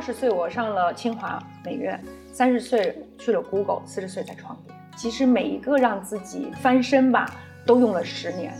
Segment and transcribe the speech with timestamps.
[0.00, 2.02] 二十岁我上了清华美院，
[2.32, 4.74] 三十岁去了 Google，四十岁才创业。
[4.96, 7.30] 其实每一个让自己翻身吧，
[7.66, 8.54] 都用了十年。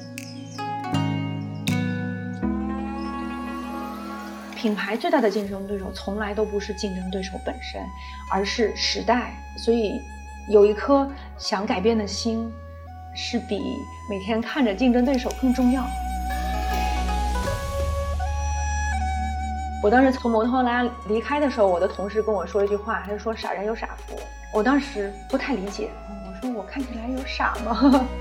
[4.55, 7.80] 品牌最大的竞争对手从来都不是竞争对手本身，
[8.30, 9.32] 而是时代。
[9.57, 9.98] 所以，
[10.50, 12.52] 有一颗想改变的心，
[13.16, 13.59] 是比
[14.11, 15.83] 每天看着竞争对手更重要。
[19.83, 24.15] 我当时从摩托罗拉离开的时候，我的同事跟我说一句话，他就说“傻人有傻福”。
[24.53, 25.91] 我当时不太理解，
[26.27, 28.06] 我说我看起来有傻吗？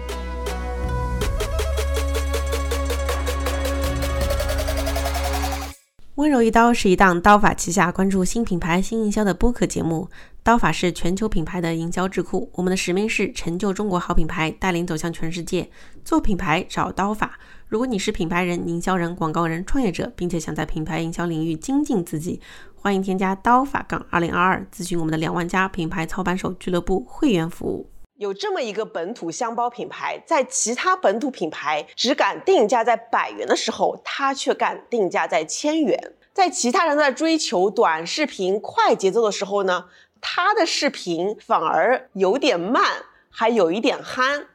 [6.15, 10.09] 温柔一刀是一档刀法旗下关注新品牌新营销的播客节目。
[10.41, 15.69] 刀法是全球品牌的营销智库，我们的使命是成就中国好品牌，带领走向全世界。
[16.05, 17.37] 做品牌找刀法。
[17.69, 22.41] 如果你是品牌人、营销人、广告人、创业者，并且想在品牌营销领域精进自己，
[22.73, 27.87] 欢迎添加刀法杠二零二二，咨询我们的两万家品牌操盘手俱乐部会员服务。
[28.15, 36.13] 有这么一个本土箱包品牌，在其他本土品牌只敢定价在百元的时候，它却敢定价在千元。
[36.33, 39.85] 在其他人在追求短视频快节奏的时候呢，
[40.19, 42.83] 它的视频反而有点慢，
[43.29, 44.47] 还有一点憨。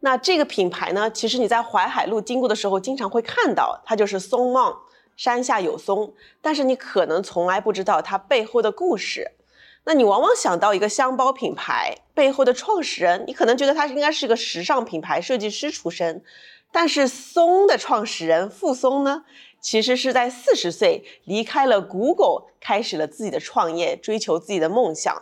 [0.00, 4.74] 那这个品牌呢，其实你在淮海路经过的时候，经常会看到，它就是松梦，
[5.16, 9.32] 山下有松，但是你可能从来不知道它背后的故事。
[9.84, 16.22] 那你往往想到一个箱包品牌背后的创始人，你可能觉得他应该是一个时尚品牌设计师出身，
[16.70, 19.24] 但是松的创始人傅松呢？
[19.60, 25.14] 其实是在四十岁离开了 Google，开始了自己的创业，追求自己的梦想。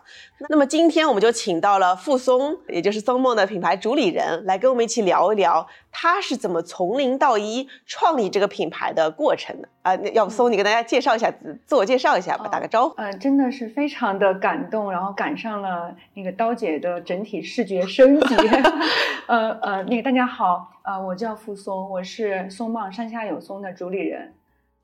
[0.49, 9.69] 那么今天我们就请到了傅松，也就是松梦的品牌主理人，来跟我们一起聊一聊他是怎么从零到一创立这个品牌的过程的。
[9.83, 11.33] 啊，要不松，你跟大家介绍一下，
[11.65, 12.95] 自我介绍一下吧，打个招呼。
[12.97, 18.37] 呃，真的是非常的感动，然后赶上了那个刀姐的整体视觉升级。
[19.27, 24.33] 呃呃，那个大家好，呃，我叫傅松，我是松棒山下有松的主理人。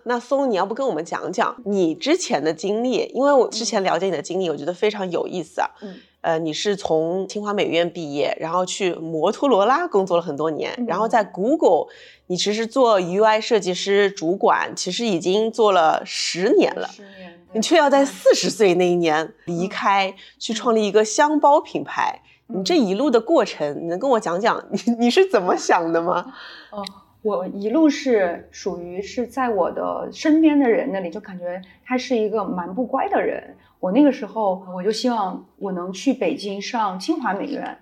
[0.02, 3.10] 那松，你要不跟我们讲讲你之前的经历？
[3.14, 5.70] 因为我之前了解你的经历，我觉得非常有意思啊。
[5.80, 11.86] 嗯，呃，你是从清华美院毕业，然后去摩托罗拉工作了很多年，然后在 Google，
[12.26, 16.86] 你其实做 UI 设计师主管，其实已经做了十年了。
[16.88, 22.20] 十年，你却要在四十岁那一年离开，去创立一个箱包品牌。
[22.46, 26.34] 你这一路的过程，你能跟我讲讲你你是怎么想的吗？
[26.70, 26.84] 哦。
[27.22, 33.56] 我一路是属于是在我的身边的人那里，就感觉他是一个蛮不乖的人。
[33.80, 37.78] 我那个时候我就希望我能去北京上清华美院，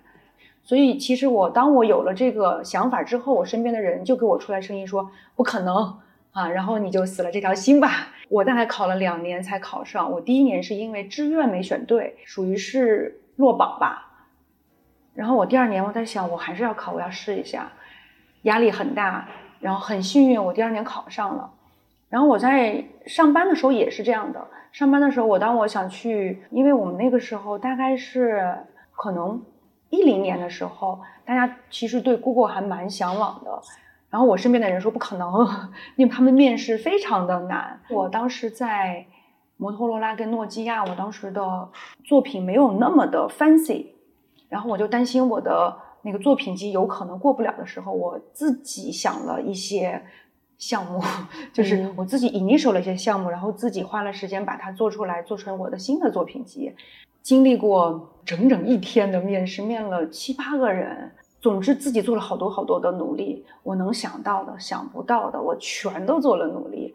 [0.63, 5.93] 所以其实我当我有了这个想法之后，我身边的人就给我出来声音说不可能
[6.31, 8.13] 啊，然后你就死了这条心吧。
[8.29, 14.12] 我大概考了两年才考上，我第一年是因为志愿没选对，属于是落榜吧。
[15.13, 17.71] 然后我第二年我在想，我还是要考，我要试一下。
[18.43, 19.25] 压力很大，
[19.59, 21.49] 然后很幸运，我第二年考上了。
[22.09, 24.45] 然后我在上班的时候也是这样的。
[24.71, 28.53] 上班的时候，我当我想去，因为我们那个时候大概是
[28.91, 29.41] 可能
[29.89, 33.61] 一零年的时候，大家其实对 Google 还蛮向往的。
[34.09, 35.31] 然后我身边的人说不可能，
[35.95, 37.79] 因为他们面试非常的难。
[37.89, 39.05] 我当时在
[39.57, 41.69] 摩托罗拉跟诺基亚，我当时的
[42.03, 43.85] 作品没有那么的 fancy，
[44.53, 45.75] 然后我就担心我的。
[46.05, 50.03] 那个作品集有可能过不了的时候，我自己想了一些
[50.57, 51.01] 项目，
[51.53, 56.75] 就是我自己 initial 了一些项目，然后自己花了时间把它做出来，做成我的新的作品集。
[57.21, 61.09] 经历过整整一天的面试，面了七八个人，
[61.39, 63.45] 总之自己做了好多好多的努力。
[63.63, 66.93] 我能想到的、想不到的，我全都做了努力。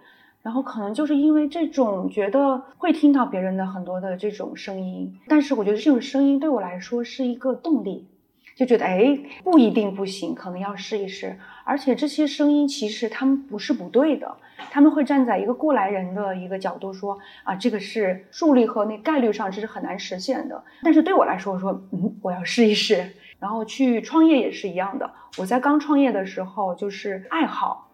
[0.48, 8.08] 然后可能就是因为这种觉得会听到别人的很多的这种声音，但是我觉得这种声音对我来说是一个动力。
[8.56, 11.38] 就觉得哎，不一定不行，可能要试一试。
[11.64, 14.34] 而且这些声音其实他们不是不对的，
[14.70, 20.64] 他们会站在一个过来人的一个角度说啊，这个是数率和那概率上这是很难实现的。
[20.82, 23.06] 但是对我来说，我说嗯，我要试一试。
[23.38, 25.10] 然后去创业也是一样的。
[25.36, 27.87] 我在刚创业的时候就是爱好，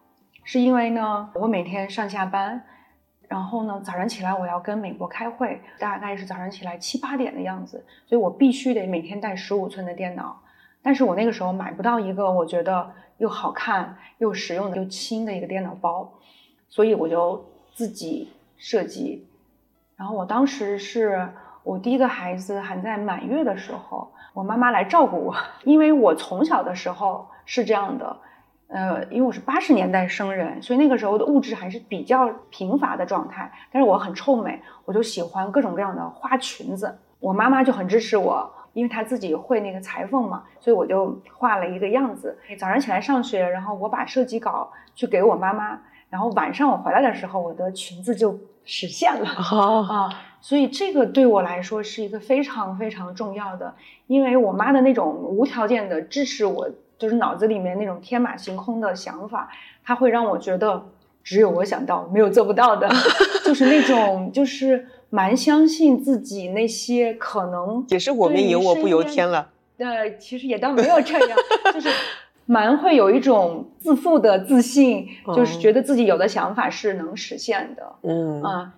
[0.45, 2.63] 是因为呢，我每天上下班，
[3.29, 10.41] 然后呢早上起来我要跟美国开会，大概是早上起来七八点的样子，所以我必须得每天带十五寸的电脑。
[10.83, 16.13] 但是我那个时候买不到一个我觉得又好看又实用的又轻的一个电脑包，
[16.69, 17.43] 所以我就
[17.73, 19.27] 自己设计。
[19.97, 21.27] 然后我当时是
[21.63, 28.15] 我第一个孩子还在满月的时候，我妈妈来照顾我，因为我从小的时候是这样的，
[28.67, 33.53] 呃，因为我是八十年代生人，所以那个时候的物质还是比较贫乏的状态。
[33.71, 36.99] 但是我很臭美，我就喜欢各种各样的花裙子。
[37.21, 42.37] 我妈妈就很支持我，因为她自己会那个裁缝嘛，所以我就画了一个样子。
[42.59, 45.79] 早上起来上学，然后我把设计稿去给我妈妈，
[46.11, 50.09] 然后晚上我回来的时候，我的裙子就实现了啊。
[50.41, 53.75] 所以这个对我来说是一个非常非常重要的，
[54.07, 56.69] 因为我妈的那种无条件的支持我。
[56.99, 59.49] 就是脑子里面那种天马行空的想法，
[59.85, 60.83] 它会让我觉得
[61.23, 62.89] 只有我想到，没有做不到的。
[63.45, 69.51] 就是那种，就是蛮相信自己那些可能也是我们由我不由天了。
[69.79, 71.39] 呃，其实也倒没有这样，
[71.75, 71.91] 就是
[72.47, 77.93] 蛮会有一种自负的自信，就是觉得自己有的想法是能实现的。
[78.03, 78.73] 嗯啊，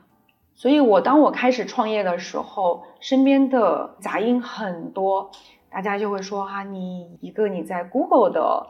[0.54, 5.30] 所以我当我开始创业的时候，身边的杂音很多。
[5.76, 8.66] 大家就会说哈，你一个你在 Google 的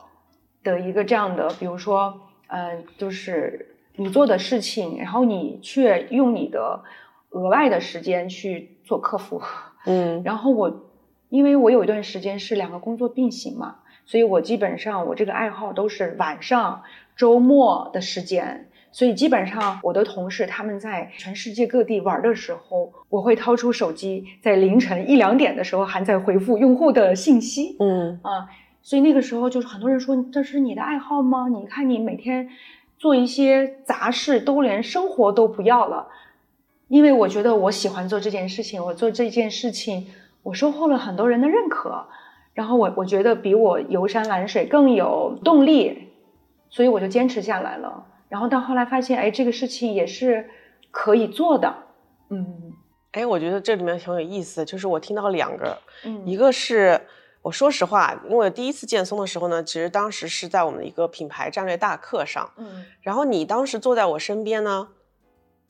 [0.65, 6.83] 的一个这样的，比如说，嗯，就是你做的事情，然后你却用你的
[7.31, 9.41] 额外的时间去做客服，
[9.85, 10.83] 嗯，然后我
[11.29, 16.83] 因为我有一段时间是两个工作并行嘛，所以我基本上我这个爱好都是晚上、
[17.15, 18.66] 周末的时间。
[18.93, 27.77] 所以基本上，我的同事他们在全世界各地玩的时候，我会掏出手机，在凌晨一两点的时候还在回复用户的信息。
[27.79, 28.49] 嗯啊，
[28.81, 31.49] 所以那个时候就是很多人说这是你的爱好吗？
[31.49, 32.49] 你看你每天
[32.97, 36.09] 做一些杂事，都连生活都不要了。
[36.89, 40.07] 因为我觉得我喜欢做这件事情，我做这件事情，
[40.43, 42.07] 我收获了很多人的认可，
[42.55, 46.09] 然后我我觉得比我游山玩水更有动力，
[46.71, 48.07] 所以我就坚持下来了。
[48.29, 50.51] 然后到后来发现，哎，这个事情也是
[50.91, 51.73] 可以做的，
[52.31, 52.73] 嗯，
[53.13, 57.01] 哎，我觉得这里面挺有意思，就是我听到两个，嗯，一个是
[57.43, 64.89] 我说实话，因为第一次见松的时候呢，其实当时是在我们的一个品牌战略大课上，嗯，然后你当时坐在我身边呢，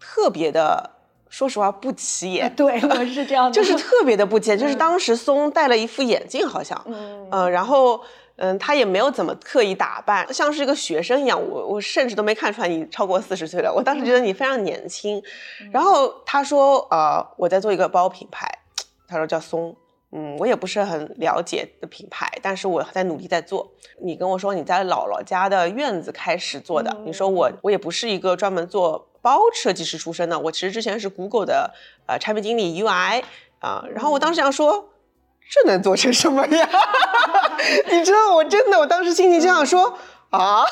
[0.00, 0.92] 特别的，
[1.28, 8.02] 说实话不起眼，对，我是这样的， 就是特别的不起眼， 就是当时松戴了一副眼镜，好像，嗯，呃，然后。
[8.38, 11.40] 嗯，他也没有怎么刻意打扮，像是一个学生一样。
[11.40, 13.72] 我我甚至都没看出来你超过四十岁了。
[13.72, 15.22] 我当时觉得你非常年轻。
[15.72, 18.46] 然后他说，呃，我在做一个包品牌，
[19.08, 19.74] 他说叫松，
[20.12, 23.72] 嗯，我也不是很了解的品牌，但是我在努力在做。
[24.02, 31.72] 你跟我说你在姥姥家的院子开始做的，你说我我也不是一个专门做包设计师出身的，我其实之前是 Google 的
[32.06, 33.22] 呃产品经理 UI
[33.60, 33.82] 啊。
[33.94, 34.90] 然后我当时想说。
[35.48, 36.68] 这能做成什么呀？
[37.90, 39.96] 你知道，我真的，我当时心情就想说
[40.30, 40.64] 啊，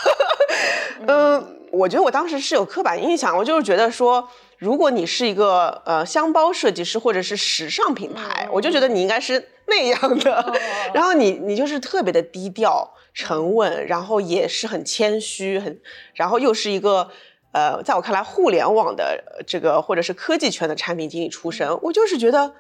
[1.07, 4.29] 嗯， 我觉得我当时是有刻板印象，我就是觉得说，
[4.59, 10.55] 如果你是一个呃箱包设计师或者是时尚品牌，我就觉得你应该是那样的，
[10.93, 15.81] 然后你你就是特别的低调沉稳，然后也是很谦虚，很，
[16.15, 17.09] 然后又是一个
[17.53, 22.55] 呃，在我看来互联网的这个或者是科技圈的产品经理出身，我就是觉得。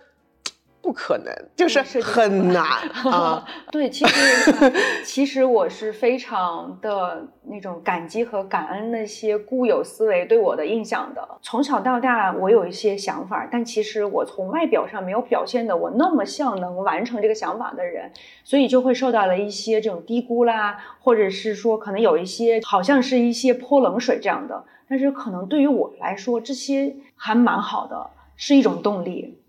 [0.85, 2.63] 不可能，就是很难
[3.11, 3.43] 啊！
[3.73, 4.73] 对，其实
[5.03, 11.27] 其实我是非常的那种感激和感恩那些固有思维对我的印象的。
[11.41, 18.13] 从小到大，我有一些想法，但其实我从外表上没有表现的我那么像能完成这个想法的人，
[18.45, 24.63] 所以就会受到了一些这种低估啦，或者是说可能有一些好像是一些泼冷水这样的。
[24.87, 29.41] 但是可能对于我来说，这些还蛮好的，是一种动力。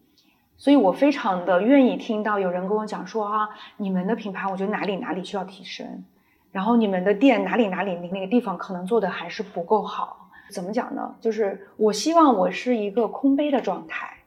[0.58, 6.04] 所以我非常的愿意听到有人跟我讲说啊，你们的品牌我觉得哪里哪里需要提升，
[6.52, 10.30] 然后你们的店哪里哪里那个地方可能做的还是不够好。
[10.52, 11.14] 怎么讲呢？
[11.20, 14.18] 就是我希望我是一个空杯的状态，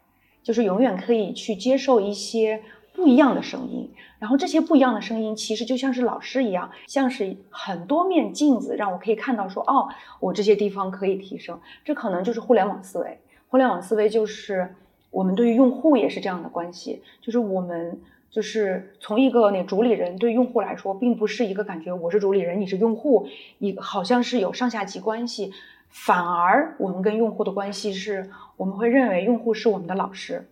[0.42, 9.88] 就是永远可以去接受一些不一样的声音，然后这些不一样的声音其实就像是老师一样，像是很多面镜子，让我可以看到说哦，
[10.20, 11.58] 我这些地方可以提升。
[11.84, 13.18] 这可能就是互联网思维，
[13.48, 14.74] 互联网思维就是。
[15.10, 18.00] 我们对于用户也是这样的关系，就是我们
[18.30, 23.26] 就是从一个那主理人对用户来说，并不是一个感觉我是主理人，你是用户，
[23.58, 25.52] 你好像是有上下级关系，
[25.88, 30.46] 反而我们跟用户的关系是，我们会认为用户是我们的老师，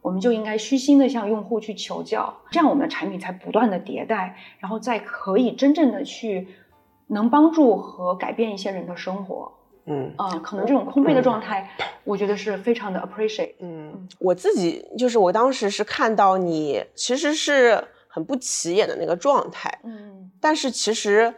[0.00, 6.48] 我们就应该虚心的向用户去求教，这样我们的产品才不断的迭代，然后再可以真正的去
[7.08, 9.52] 能帮助和改变一些人的生活。
[9.86, 10.12] 嗯。
[10.16, 11.22] 啊，可能这种空杯的。
[11.22, 11.70] 状态，
[12.02, 13.54] 我觉得是非常的 appreciate。
[13.60, 21.32] 嗯，我自己就是我当时是看到你其实是很不起眼的那个状态，嗯，但是其实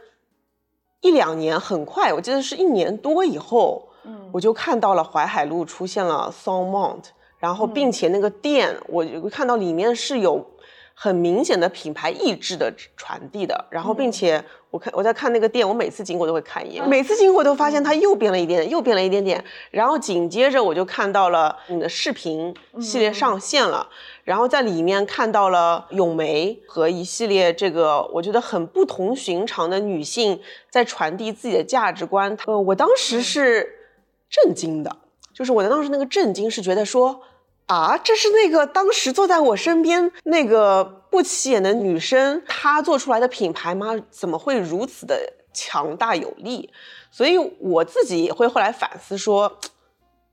[1.03, 7.05] 一两年很快，我记得是一年多以后，嗯，我就看到了淮海路出现了 Song Mount，
[7.39, 10.43] 然后并且那个店，我看到里面是有
[10.95, 23.89] 很明显的品牌意志的传递的，然后并且我看我在看那个店，我每次经过都会看一眼，每次经过都发现它又变了一点点，又变了一点点，然后紧接着我就看到了你的视频系列上线了，
[24.23, 33.69] 然后在里面看到了咏梅和一系列这个我觉得很不同寻常的女性在传递自己的价值观，呃，我当时是
[34.31, 34.97] 震惊的，
[35.35, 37.21] 就是我的当时那个震惊是觉得说。
[37.66, 43.97] 啊，这是那个当时坐在我身边那个不起眼的女生，她做出来的品牌吗？
[44.11, 46.71] 怎么会如此的强大有力？
[47.11, 49.59] 所以我自己也会后来反思说。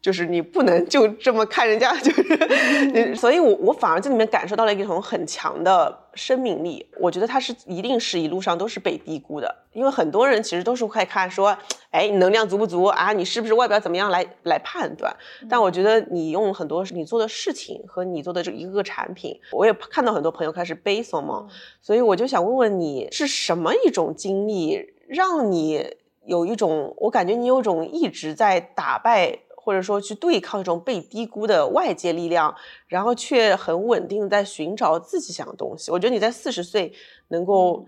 [0.01, 6.83] 就是你不能就这么看人家， 就是，所以我我反而这里面感受到了一种很强的生命力。
[6.99, 11.55] 我觉得它是一定是一路上都是被低估的，因为很多人其实都是会看说，
[11.91, 13.13] 哎，你能量足不足啊？
[13.13, 15.15] 你是不是外表怎么样来来判断？
[15.47, 21.45] 但我觉得你用很多你做的事情和你做的这一个个产品，我也看到很多朋友开始背诵嘛，
[21.79, 29.37] 所以我就想问问你是什么一种经历，让你有一种，我感觉你有一种一直在打败。
[29.63, 32.53] 或者说去对抗一种被低估的外界力量，
[32.87, 35.91] 然后却很稳定的在寻找自己想的东西。
[35.91, 36.91] 我觉得你在四十岁
[37.27, 37.85] 能够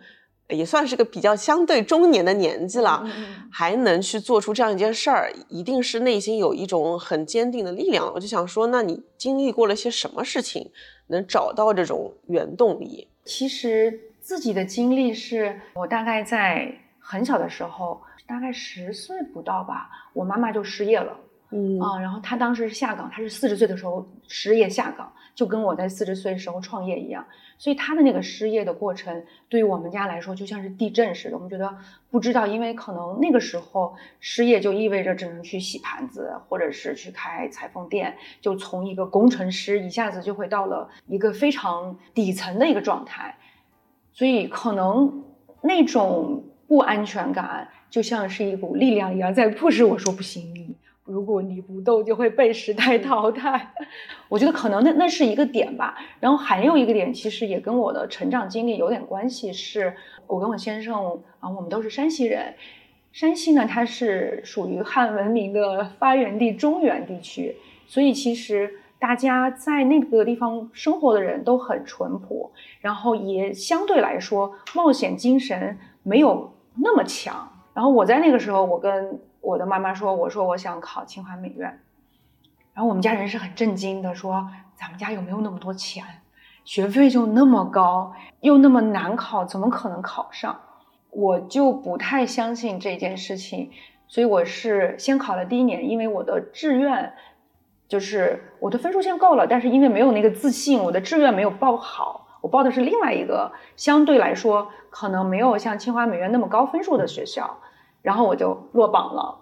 [0.49, 3.03] 也算是个比较相对中年的年纪了，
[3.51, 8.11] 还能去做出这样一件事儿，一定是内心有一种很坚定的力量。
[8.13, 10.69] 我就想说，那你经历过了些什么事情，
[11.07, 13.07] 能找到这种原动力？
[13.25, 21.17] 其实自己的经历是我大概在很小的时候，大概十岁不到吧，我妈妈就失业了。
[21.53, 27.23] 嗯啊，然后他当时是下岗，他是四十岁的时候失业下岗，就跟我在四十岁的时候创业一样。
[27.59, 31.35] 所以他的那个失业的过程，对于我们家来说就像是地震似的。
[31.35, 31.73] 我们觉得
[32.09, 43.37] 不知道，因为可能那个时候失业就意味着只能去洗盘子，或者是去开裁缝店，就从一个工程师一下子就会到了一个非常底层的一个状态。
[44.11, 45.23] 所以可能
[45.61, 50.72] 那种不安全感就像是一股力量一样在迫使我说不行。
[51.05, 53.73] 如果你不动，就会被时代淘汰。
[54.29, 55.97] 我觉得可能那那是一个点吧。
[56.19, 59.51] 然后还有一个点，其实也跟我的成长经历有点关系。
[59.51, 59.93] 是
[60.27, 62.53] 我跟我先生啊，我们都是山西人。
[63.11, 67.55] 山西呢，它是属于汉文明的发源地中原地区，
[67.85, 77.47] 所以其实大家在那个地方生活的人都很淳朴，然后也相对来说冒险精神没有那么强。
[77.75, 81.81] 然后我在那个时候，我跟我的妈妈说：“我说我想考清华美院。”
[82.73, 86.03] 然后我们家人是很震惊的，说：“咱们家有没有那么多钱？
[86.63, 90.57] 学费就那么高，又那么难考，怎么可能考上？”
[91.11, 93.69] 我就不太相信这件事情，
[94.07, 97.13] 所以我是先考了第一年，因为我的志愿
[97.87, 107.59] 就是我的分数线够了，但是因为没有那个自信，我的志愿没有报好，我报的是另外一个相对来说可能没有像清华美院那么高分数的学校。
[108.03, 109.35] 然后我就落榜了，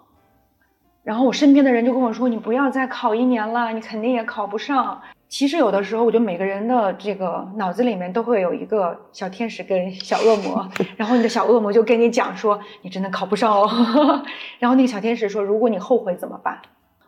[1.02, 13.68] 然后我身边的人就跟我说：“你不要再考一年了，你肯定也考不上。”其实有的时候，我觉得每个人的这个脑子里面都会有一个小天使跟小恶魔，然后你的小恶魔就跟你讲说：“你真的考不上哦。
[14.60, 16.60] ”然后那个小天使说：“如果你后悔怎么办？”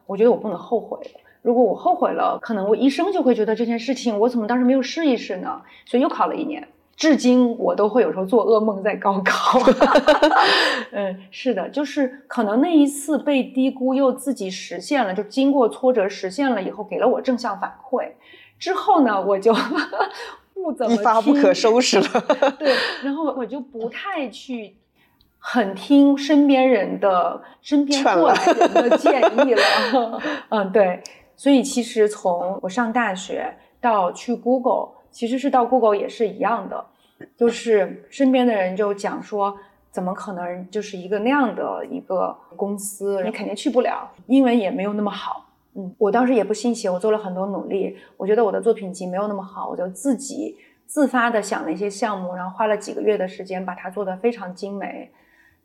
[0.06, 0.98] 我觉得我不能后悔，
[1.40, 5.62] 如果我后悔了，可能我一生就会觉得这件事情我怎么当时没有试一试呢？
[5.86, 6.66] 所以又考了一年。
[6.96, 9.58] 至今我都会有时候做噩梦，在高考。
[10.92, 18.12] 嗯，是的，就是可能那一次被低估又自己实现了，就经过挫折实现了以后，给了我正向反馈。
[18.58, 19.52] 之后呢，我就
[20.54, 22.06] 不怎么一发不可收拾了。
[22.58, 22.72] 对，
[23.02, 24.76] 然后我就不太去
[25.38, 30.22] 很听身边人的、身边过来人的建议了。
[30.50, 31.02] 嗯，对，
[31.34, 34.90] 所以其实从我上大学到去 Google。
[35.14, 36.84] 其实是到 Google 也是一样的，
[37.36, 39.56] 就是身边的人就讲说，
[39.92, 45.46] 怎么可能就是一个那样的一个公司，你肯定去不了，英文也没有那么好。
[45.76, 55.10] 嗯，我当时也不信邪，我做了很多努力，我觉得我的作品集没有那么好，我就自己自发的想了一些项目，然后花了几个月的时间把它做得非常精美。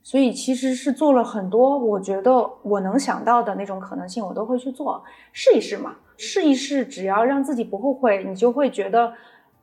[0.04, 5.04] 所以其实是做了很多，我觉得我能想到的那种可能性，我都会去做，
[5.34, 9.12] 试一试嘛，试一试，只要让自己不后悔，你就会觉得。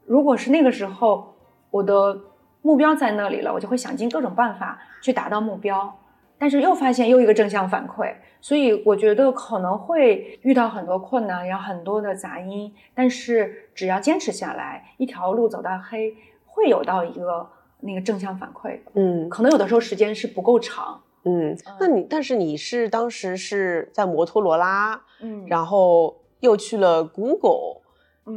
[0.06, 1.34] 如果是那个时候，
[1.70, 2.18] 我的
[2.62, 5.98] 目标在那里了，我就会想尽各种办法去达到目标。
[6.38, 12.72] 但是又发现又一个正向反馈，所以我觉得可能会遇到很多困难，有很多的杂音。
[12.94, 17.48] 但是只要坚持下来，一条路走到黑，会有到一个
[17.80, 18.78] 那个正向反馈。
[18.92, 21.00] 嗯，可能有的时候时间是不够长。
[21.24, 27.80] 嗯，那你但是你是当时是在摩托罗拉，嗯，然后又去了 Google。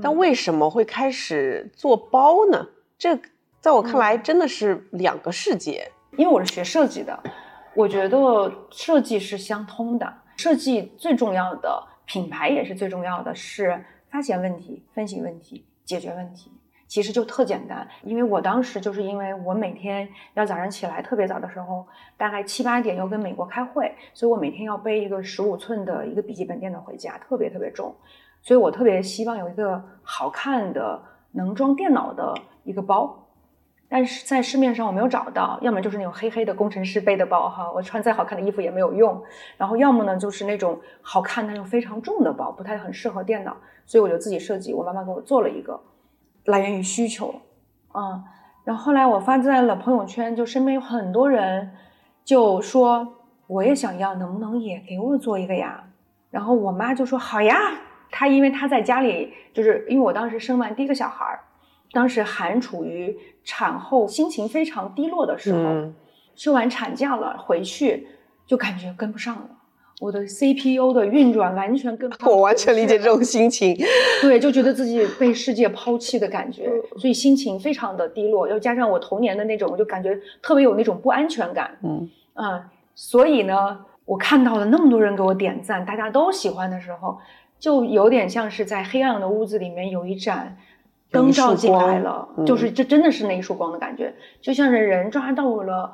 [0.02, 2.68] 但为什么会开始做包呢？
[2.98, 3.20] 这
[3.60, 5.92] 在我看来真的是两个世界。
[6.18, 7.18] 因为我是学设计的，
[7.74, 10.14] 我觉得设计是相通的。
[10.38, 16.52] 设计最重要的，品牌也是最重要的，是发现问题、分析问题、解决问题。
[16.88, 21.86] 其实就特简单，因为我当时就是因为我每天要早上起来特别早的时候，
[22.18, 27.96] 大概七八点要跟美国开会，所以我每天要背一个十五寸的一个笔记本电脑回家，特别特别重，
[28.42, 33.28] 所以我特别希望有一个好看的能装电脑的一个包，
[33.88, 39.22] 但是在市面上我没有找到，要么就是那种黑黑的工程师背的包哈，我穿再好看的衣服也没有用，
[39.58, 43.56] 然后要么呢就是那种好看但又非常重的包，不太很适合电脑，
[43.86, 45.80] 所以我就自己设计，我妈妈给我做了一个。
[46.46, 47.36] 来源于需求，
[47.94, 48.24] 嗯，
[48.64, 51.72] 然后后来我发在了朋友圈，就身边有很多人
[52.24, 53.08] 就说
[53.46, 55.84] 我也想要，能不能也给我做一个呀？
[56.32, 57.56] 然后我妈就说好呀，
[58.12, 61.40] 她因为他在家里，就是因为我当时生完第一个小孩儿，
[61.92, 65.92] 当时还处于产后心情非常低落的时候，
[66.36, 68.08] 休完产假了回去
[68.46, 69.50] 就感觉跟不上了。
[70.00, 73.78] 我的 CPU 的运转完全跟 我完全理解这种心情，
[74.22, 78.48] 对，就觉得自己被世界抛弃的感觉，所以心情非常的低落。
[78.48, 81.78] 又加上我童年的那种，我就感觉特别有那种不安全感。
[81.84, 82.64] 嗯嗯，
[82.96, 87.18] 所以呢，我看到了那么多人给我点赞，大家都喜欢的时候，
[87.60, 90.58] 就有点像是在黑暗的屋子里面有一盏
[91.12, 95.94] 灯照进来了，就是这真的是那一束光的感觉，就像是人抓到了。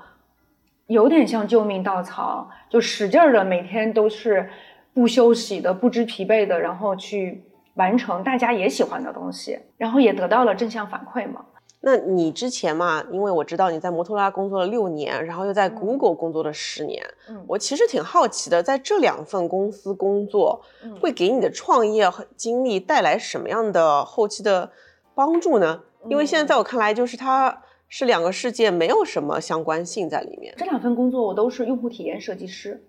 [0.88, 4.48] 有点像救命稻草，就使劲儿的每天都是
[4.94, 7.42] 不休息的、不知疲惫的，然后去
[7.74, 11.44] 完成大家也喜欢的东西，然后也得到了正向反馈嘛。
[11.86, 20.64] 那你之前嘛，因为我知道你在摩托罗拉工作了六年，然后又在 Google 工作了十年，嗯，我其实挺好奇的，在这两份公司工作，
[21.00, 24.72] 会给你的创业和经历带来什么样的后期的
[25.14, 25.82] 帮助呢？
[26.10, 27.62] 因为现在在我看来，就是它。
[27.88, 30.52] 是两个世界，没有什么相关性在里面。
[30.58, 32.84] 这两份工作我都是用户体验设计师，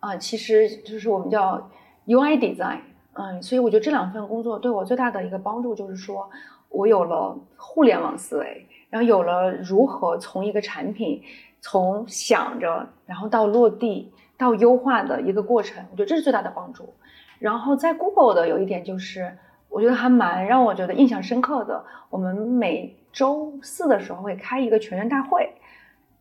[0.00, 1.70] 啊，其实就是我们叫
[2.06, 2.80] UI design，
[3.12, 6.28] 嗯，所以我觉得这两份工作对我最大的一个帮助就是说，
[6.70, 11.22] 我有了互联网思维，然后有了如何从一个产品
[11.60, 16.94] 从想着，然后到落地到优化的一个过程，我觉得这是最大的帮助。
[17.38, 19.36] 然后在 Google 的有一点就是，
[19.68, 25.52] 我觉得还蛮让我觉得印象深刻的，我们每周四的时候会开一个全员大会，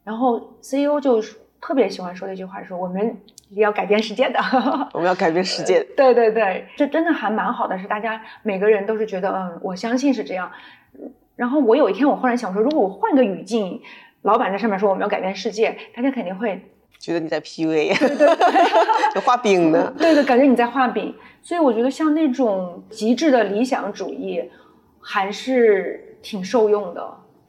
[0.04, 1.22] 然后 CEO 就
[1.62, 3.18] 特别喜欢说的一句话，说我们
[3.52, 4.40] 要改变世界的，
[4.94, 5.84] 我们要改变世界。
[5.96, 10.52] 对对对，这真的还蛮好的，是大家每个人都是觉得，嗯，我相信是这样。
[11.36, 13.82] 然后我有一天我忽然想说，如果我换个语境，
[14.22, 16.62] 老板在上面说我们要改变世界，大家肯定会
[17.00, 17.98] 觉得你在 PUA，
[19.16, 19.94] 就画饼呢。
[19.98, 21.16] 对对，感觉你在画饼。
[21.42, 24.44] 所以我觉得像那种极致的理想主义，
[25.02, 26.06] 还是。
[26.22, 27.02] 挺受用的，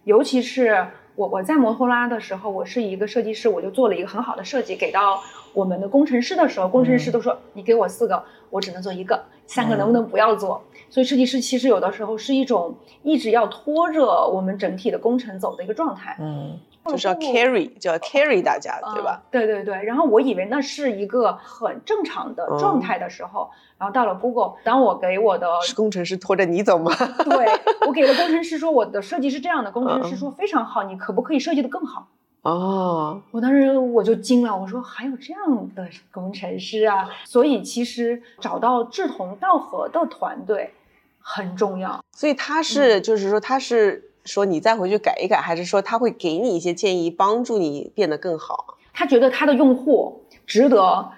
[0.04, 0.86] 尤其是
[1.20, 5.20] 我我在摩托拉的时候，我是一个设计师，我就做了一个很好的设计给到
[5.52, 10.62] 我们的工程师的时候，工程师都说你给我四个，我只能做一个，三个能不能不要做？
[10.88, 16.16] 所以设计师其实有的时候是一种一直要拖着我们整体的工程走的一个状态。
[16.18, 16.58] 嗯。
[16.86, 19.22] 就是要 carry，就要 carry 大家，对吧？
[19.30, 19.84] 对对对。
[19.84, 26.94] 然后我以为那是一个很正常的状态的时候，然后到了 Google，当我给我的工程师拖着你走吗？
[27.24, 27.46] 对，
[27.88, 32.06] 我给了工程师说我的设计是这样的，工程师说非常好，你可不可以设计的更好？
[32.42, 37.08] 哦，我当时我就惊了，我说还有这样的工程师啊！
[37.24, 40.74] 所以其实找到志同道合的团队
[41.18, 42.04] 很重要。
[42.12, 44.06] 所以他是，就是说他是。
[44.22, 48.76] 说你再回去改一改，还是说他会给你一些建议，帮助你变得更好？
[48.92, 51.10] 他觉得他的用户值得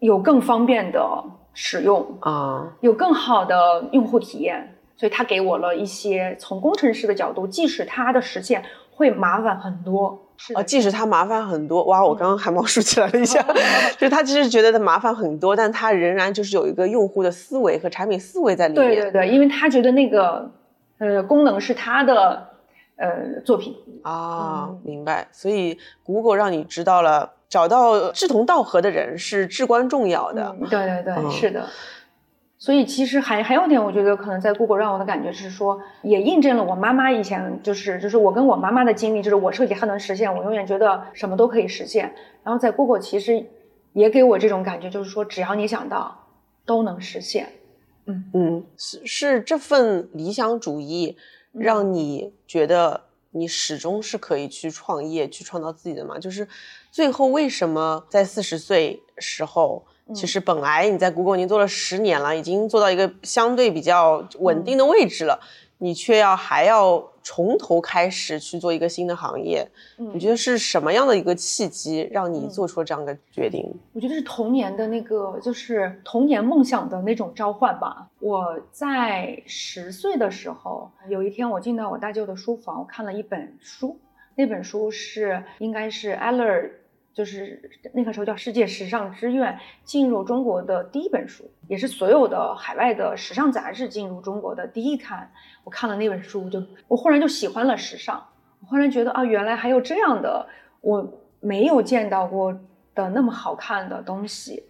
[0.00, 1.24] 有更方便的
[1.60, 8.62] 使用啊，有更好的用户体验，所以他给我了一些从工程师的角度，即使它的实现
[8.94, 10.16] 会麻烦很多，
[10.54, 13.42] 啊，即使它麻烦很多，哇，我刚刚汗毛竖起来了一下，
[13.98, 18.86] 就是他其实觉得它麻烦很多，但他仍然就是有一个用户的思维和产品思维在里面。
[18.86, 20.48] 对对对，因为他觉得那个。
[21.00, 22.44] 呃，功能是他的
[22.96, 25.28] 呃作品啊，明白。
[25.30, 30.54] 所以 Google 让你知道了，找到志同道合的人是至关重要的。
[30.70, 31.66] 对对对，是的。
[32.60, 42.12] 所以其实还还有点，我觉得可能在 Google 让我的感觉是说，也印证了我妈妈以前就是就是我跟我妈妈的经历，就是我设计它能实现，我永远觉得什么都可以实现。
[42.42, 43.46] 然后在 Google 其实
[43.92, 46.26] 也给我这种感觉，就是说只要你想到，
[46.66, 47.48] 都能实现。
[48.06, 51.16] 嗯嗯，是是这份理想主义
[51.52, 56.18] 让你觉得你始终是可以去创业、去创造自己的嘛？
[56.18, 56.48] 就是
[56.90, 65.38] 最后为什么在四十岁时候其实本来你在 Google 已经做了十年了，已经做到一个相对比较稳定的位置了，
[65.78, 73.70] 你却要还要从头开始去做一个新的行业，你觉得是什么样的一个契机让你做出了这样的决定？
[73.92, 78.08] 我觉得是童年的那个，就是童年梦想的那种召唤吧。
[78.18, 84.00] 我在十岁的时候，有一天我进到我大舅的书房，我看了一本书，
[84.34, 86.70] 那本书是应该是 Eller。
[87.18, 87.60] 就是
[87.94, 89.52] 那个时候叫《世界时尚之愿》
[89.82, 95.28] 进入中国的第一本书，也是所有的海外的时尚杂志进入中国的第一刊。
[95.64, 98.24] 我看了那本书，就我忽然就喜欢了时尚。
[98.60, 100.48] 我忽然觉得啊，原来还有这样的
[100.80, 102.56] 我没有见到过
[102.94, 104.62] 的那么好看的东西，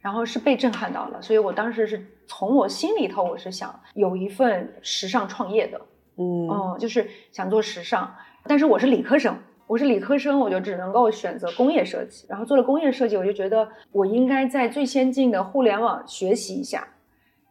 [0.00, 1.22] 然后是被震撼到了。
[1.22, 5.80] 所以我当时是从我心里头，我是想有一份时尚创业的，
[6.16, 8.12] 嗯，就是想做时尚。
[8.48, 9.38] 但是我是理科生。
[9.66, 12.26] 我是理科生，我就只能够选择工业设计。
[12.28, 16.86] 然后做了工业设计，我就觉得我应该在最先进的互联网学习一下。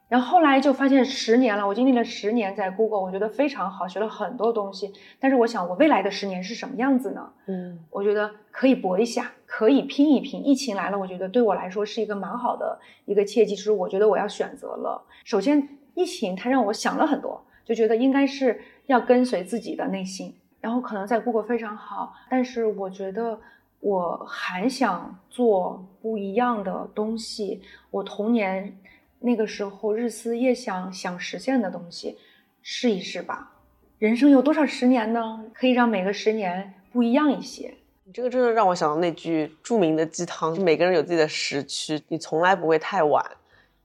[0.09, 4.93] 然后后来就发现十年了，我经历了十年在 Google，我觉得非常好，学了很多东西。
[5.19, 7.27] 但是我想，我未来的十年是什么样子呢？
[7.47, 10.45] 嗯，我觉得可以搏一下，可以拼一拼。
[10.45, 15.01] 疫情来了，我觉得对我来说是一个蛮好的一个契机，就是我觉得我要选择了。
[15.23, 20.35] 首先，疫情它让我想了很多，就觉得应该是要跟随自己的内心。
[20.63, 23.37] 然后可能在 Google 非常好，但是我觉得
[23.81, 27.61] 我还想做不一样的东西。
[27.91, 28.73] 我童年
[29.19, 32.17] 那个时候日思夜想想实现的东西，
[32.61, 33.51] 试一试吧。
[33.99, 35.43] 人生有多少十年呢？
[35.53, 37.73] 可以让每个十年不一样一些。
[38.05, 43.21] 你这个真的让我想到那句著名的鸡汤：每个人有自己的时区，你从来不会太晚，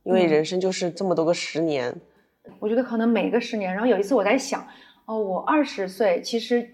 [0.05, 1.93] 因为人生就是这么多个十年。
[2.61, 3.73] 我觉得可能每个十年。
[3.73, 4.65] 然后有一次我在想。
[5.09, 6.69] 哦，我二十岁，其实，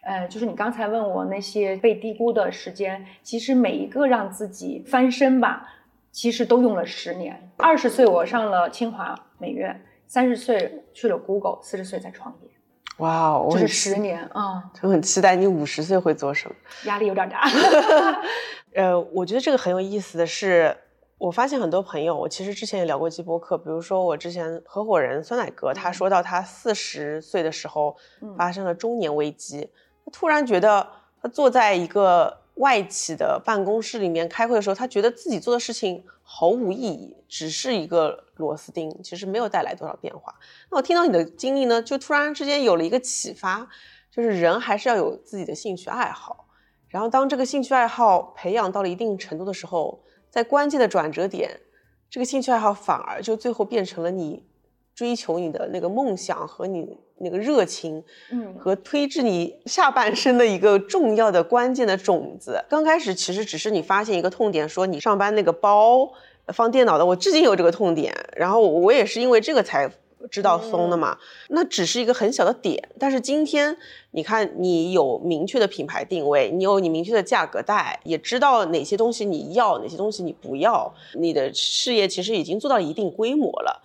[0.00, 5.68] 呃，就是你刚才问我那些被低估的时间，其实每一个让自己翻身吧，
[6.10, 7.52] 其实都用了十年。
[7.58, 12.50] 二十岁我上了清华美院，三十岁去了 Google，四十岁在创业。
[12.96, 14.64] 哇哦，就是十年啊！
[14.80, 16.56] 我很期待你五十岁会做什么。
[16.86, 17.42] 压力有点大。
[18.74, 20.74] 呃，我觉得这个很有意思的是。
[21.18, 27.96] 我发现很多朋友，我其实之前也聊过几播客，比如说我之前合伙人酸奶哥，他说到他四十岁的时候
[28.36, 29.70] 发生了中年危机，
[30.04, 30.86] 他突然觉得
[31.22, 40.34] 他坐在一个外企的办公室里面开会的时候，他觉得自己做的事情毫无意义，只是一个螺丝钉，其实没有带来多少变化。
[40.70, 43.66] 那我听到你的经历呢，就突然之间有了一个启发，
[44.10, 46.46] 就是人还是要有自己的兴趣爱好，
[46.88, 49.98] 然后当这个兴趣爱好培养到了一定程度的时候。
[50.36, 51.50] 在关键的转折点，
[52.10, 54.44] 这个兴趣爱好反而就最后变成了你
[54.94, 62.62] 追求你的那个梦想和你那个热情，嗯，和推至你下半生的一个重要的关键的种子。
[62.68, 66.12] 刚开始其实只是你发现一个痛点，说你上班那个包
[66.48, 69.90] 放电脑的，我至今有这个痛点，然后我也是因为这个才。
[70.30, 71.18] 知道松的嘛？
[71.48, 73.76] 那只是一个很小的点，但是今天
[74.10, 83.82] 你看，你有明确的品牌定位，你有你明确的价格带，也知道哪些东西你要，哪些东西你不要，你的事业其实已经做到一定规模了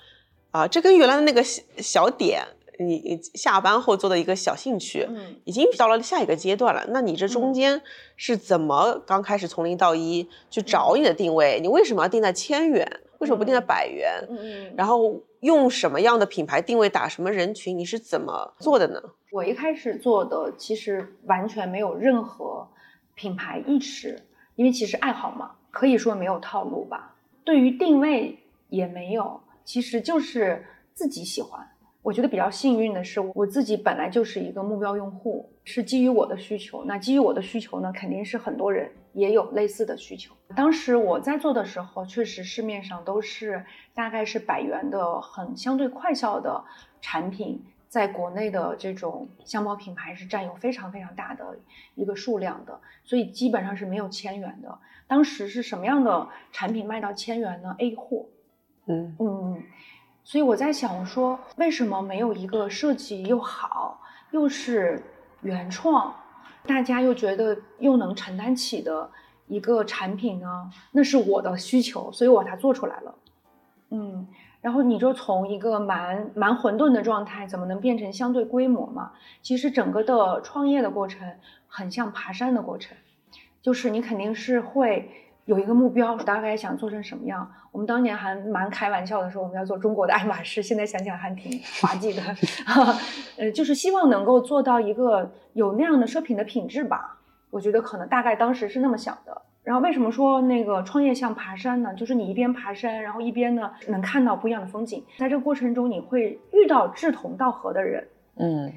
[0.52, 0.68] 啊！
[0.68, 2.44] 这跟原来的那个小小点，
[2.80, 6.86] 你下班后做的一个小兴趣，嗯，已经到了下一个阶段了。
[6.90, 7.82] 那你这中间
[8.16, 11.60] 是怎么刚开始从零到一去找你的定位？
[11.62, 13.02] 你为什么要定在千元？
[13.22, 14.22] 为什么不定在百元？
[14.30, 15.24] 嗯嗯，然后。
[15.42, 17.76] 用什么样的品牌定位打什么人群？
[17.76, 19.02] 你是怎么做的呢？
[19.32, 22.68] 我一开始做的其实完全没有任何
[23.16, 24.22] 品牌意识，
[24.56, 27.16] 因为其实爱好嘛，可以说没有套路吧。
[27.44, 28.38] 对于定位
[28.70, 31.68] 也没有，其实就是自己喜欢。
[32.04, 36.84] 我觉得比较幸运的是，我自己本来就是一个目标用户，是基于我的需求。
[36.86, 40.36] 那基于我的需求呢，肯定是很多人也有类似的需求。
[40.56, 46.64] 当时我在做的时候，确实市面上都是大概是百元的很相对快效的
[47.02, 51.58] 产品，在国内的这种箱包品牌是占有非常非常大的
[51.96, 54.80] 一个数量的，所以基本上是没有千元的。
[55.08, 58.26] 当时是什么样的产品卖到千元呢？A 货，
[58.88, 59.64] 嗯嗯。
[60.24, 65.02] 所以我在想说，为什么没有一个设计又好，又是
[65.42, 66.16] 原创，
[66.66, 69.10] 大家又觉得又能承担起的
[69.48, 70.70] 一个产品呢？
[70.92, 73.16] 那是我的需求，所以我把它做出来了。
[73.90, 74.28] 嗯，
[74.62, 79.12] 然后你就从一个蛮蛮混沌的状态，怎么能变成相对规模嘛？
[79.42, 81.28] 其实整个的创业的过程
[81.68, 82.98] 很像爬山的过程，
[83.62, 85.10] 就是你肯定是会。
[85.46, 87.50] 有一个目标，大概想做成什么样？
[87.72, 92.22] 我们当年还蛮开玩笑的说我们要做中国的爱马仕，现在想想还挺滑稽的。
[93.38, 97.18] 呃，就是希望能够做到一个有那样的奢品的品质吧。
[97.50, 99.42] 我觉得可能大概当时是那么想的。
[99.64, 101.94] 然后为什么说那个创业像爬山呢？
[101.94, 108.74] 就是你一边爬山，然后一边呢能看到不一样的风景，在这个过程中你会遇到志同道合的人，嗯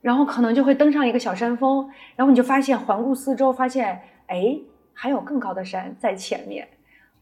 [0.00, 4.58] 然后可能就会登上一个小山峰，然后你就发现环顾四周，发现哎
[4.94, 6.68] 还有更高的山在前面。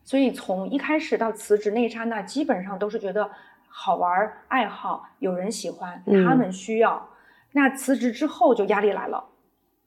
[0.02, 3.30] 所以从一开始到辞职那一刹那，基本上都是觉得
[3.68, 7.06] 好玩儿、爱好，有人喜欢，嗯他们需要。
[7.52, 9.22] 那辞职之后就压力来了，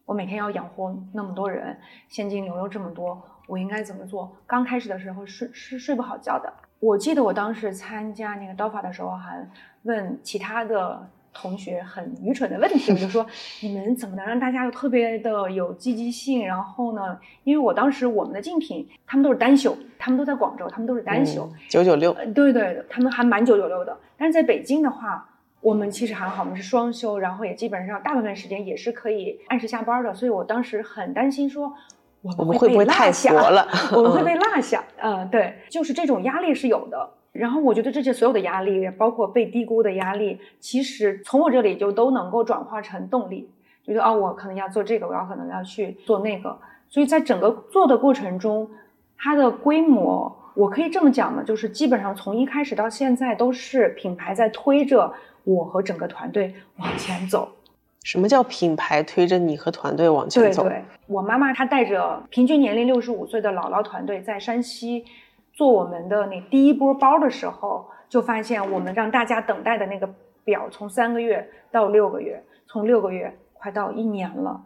[0.06, 4.36] 我每天要养活那么多人，现金流又这么多，我应该怎么做？
[4.46, 6.54] 刚开始的时候睡是睡不好觉的。
[6.80, 9.50] 我记得我当时参加那个刀法的时候，还
[9.84, 13.26] 问其他的同学很愚蠢的问题，我就说
[13.62, 16.46] 你们怎么能让大家又特别的有积极性？
[16.46, 23.98] 然后呢，因为我当时我们的竞品他们都是单休，他们都在广州，他们都是单休，九九六，呃，对对，他们还蛮九九六的。
[24.17, 25.28] 但是在北京的话，
[25.60, 30.13] 我们其实还好，我们是双休，然后也基本上大部分时间也是可以按时下班的。
[30.13, 31.74] 所以我当时很担心说，
[32.22, 34.84] 我们会不会太下佛了我们会被落下。
[35.02, 37.10] 嗯，对，就是这种压力是有的。
[37.34, 43.50] 然后我觉得这些所有的压力，包括被低估的压力，其实从我这里就都能够转化成动力，
[43.84, 46.56] 觉得啊，我可能要做这个，我要可能要去做那个。
[46.89, 48.69] 所以在整个做的过程中，
[49.17, 55.12] 它的规模，我可以这么讲呢，就是基本上从一开始到现在，都是品牌在推着
[55.43, 57.52] 我和整个团队往前走。
[58.04, 60.63] 什么叫品牌推着你和团队往前走？
[60.63, 65.04] 对对，我妈妈她带着平均年龄六十五岁的姥姥团队在山西
[65.54, 70.10] 做我们的那第一波包的时候，就发现我们让大家等待的那个
[70.44, 74.66] 表从三个月到六个月，从六个月快到一年了。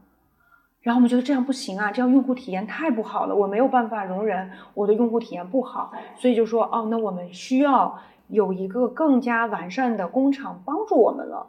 [0.81, 11.45] 然后我们觉得这样不行啊，这样用户体验太不好了，我没有办法容忍我的用户体验不好，所以就说哦，那我们需要有一个更加完善的工厂帮助我们了。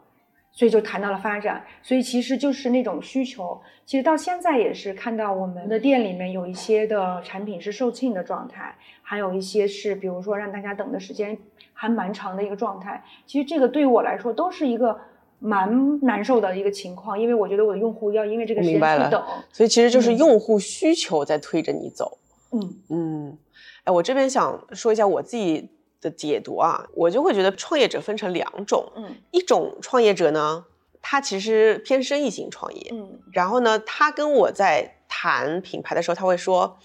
[0.51, 3.61] 所以就谈到了发展，所以其实就是那种需求。
[3.85, 8.75] 其实到现在也是看到我们的店里面有一些的产品是售罄的状态，
[9.09, 11.35] 还有一些是比如说让大家等的时间
[11.73, 13.03] 还蛮长的一个状态。
[13.25, 14.95] 其实这个对于我来说都是一个
[15.39, 19.23] 蛮难受的一个情况，因为我觉得我的用户要因为这个时间去等。
[19.51, 22.19] 所以其实就是嗯用户需求在推着你走。
[22.51, 23.37] 嗯嗯，
[23.83, 30.65] 哎，我这边想说一下我自己的解读啊，我就会觉得创业者分成两种，嗯一种创业者呢，
[31.01, 36.77] 他其实偏生意型创业，嗯然后呢，他跟我在谈品牌的时候，他会说，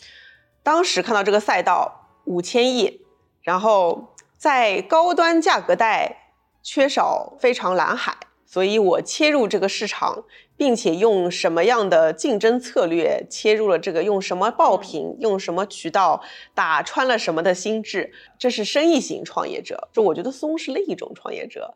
[0.63, 3.01] 当时看到这个赛道五千亿，
[3.43, 6.33] 然后在高端价格带
[6.63, 10.25] 缺少非常蓝海，所以我切入这个市场，
[10.57, 16.23] 并且用什么样的竞争策略切入了这个，用什么爆品，用什么渠道
[16.55, 19.89] 打穿了什么的心智，这是生意型创业者。
[19.93, 21.75] 就我觉得松是另一种创业者。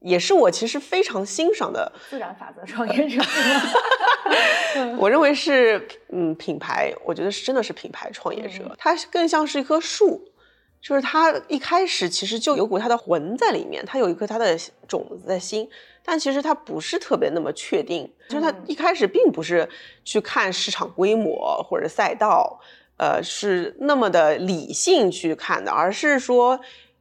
[0.00, 3.20] 也是我其实非常欣赏的自然法则创业者。
[4.76, 10.20] 嗯 我认为是，嗯，品牌，我觉得是真的是品牌创业者，他更像是一棵树，
[10.80, 15.68] 就是他一开始其实就有股他的魂在里面，他有一颗他的种子在心，
[16.04, 19.68] 但其实他不是特别那么确定，就是它嗯一开始并不是
[20.04, 22.60] 去看市场规模或者赛道，
[22.98, 26.60] 呃，是那么的理性去看的，而是说。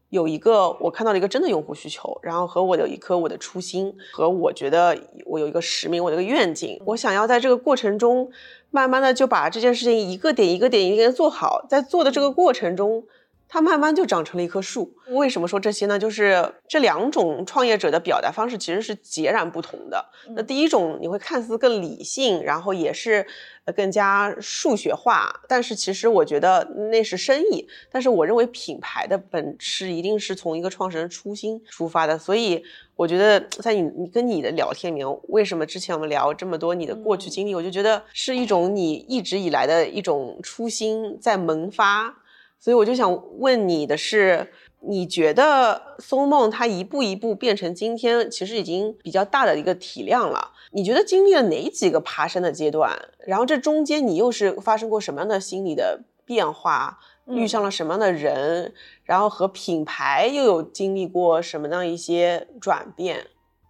[0.10, 8.30] 有一个我看到了一个真的用户需求，然后和我有一颗我的初心，和我觉得我有一个使命，我有一个愿景，我想要在这个过程中，
[8.72, 13.04] 慢慢的就把这件事情一个点一个点一个点做好，在做的这个过程中，
[13.50, 14.94] 它慢慢就长成了一棵树。
[15.10, 15.98] 为什么说这些呢？
[15.98, 20.06] 就是这两种创业者的表达方式其实是截然不同的。
[20.36, 23.26] 那第一种你会看似更理性，然后也是
[23.64, 27.66] 呃更加数学化，但是其实我觉得那是生意。
[27.90, 32.62] 但是我认为品牌的本质一定是从一个创始人初心出发的，所以
[32.98, 42.14] 我觉得 在你你跟你的聊天里面，为什么之前我们聊这么多你的过去经历，我就觉得是一种你一直以来的一种初心在萌发。
[42.60, 50.52] 所以我就想问你的是，你觉得松梦它一步一步变成今天，其实已经比较大的一个体量了。
[50.72, 52.92] 你觉得经历了哪几个爬山的阶段？
[53.26, 57.00] 然后这中间你又是发生过什么样的心理的变化？
[57.28, 58.74] 遇嗯上了什么样的人？
[59.04, 63.28] 然后和品牌又有经历过什么样一些转变？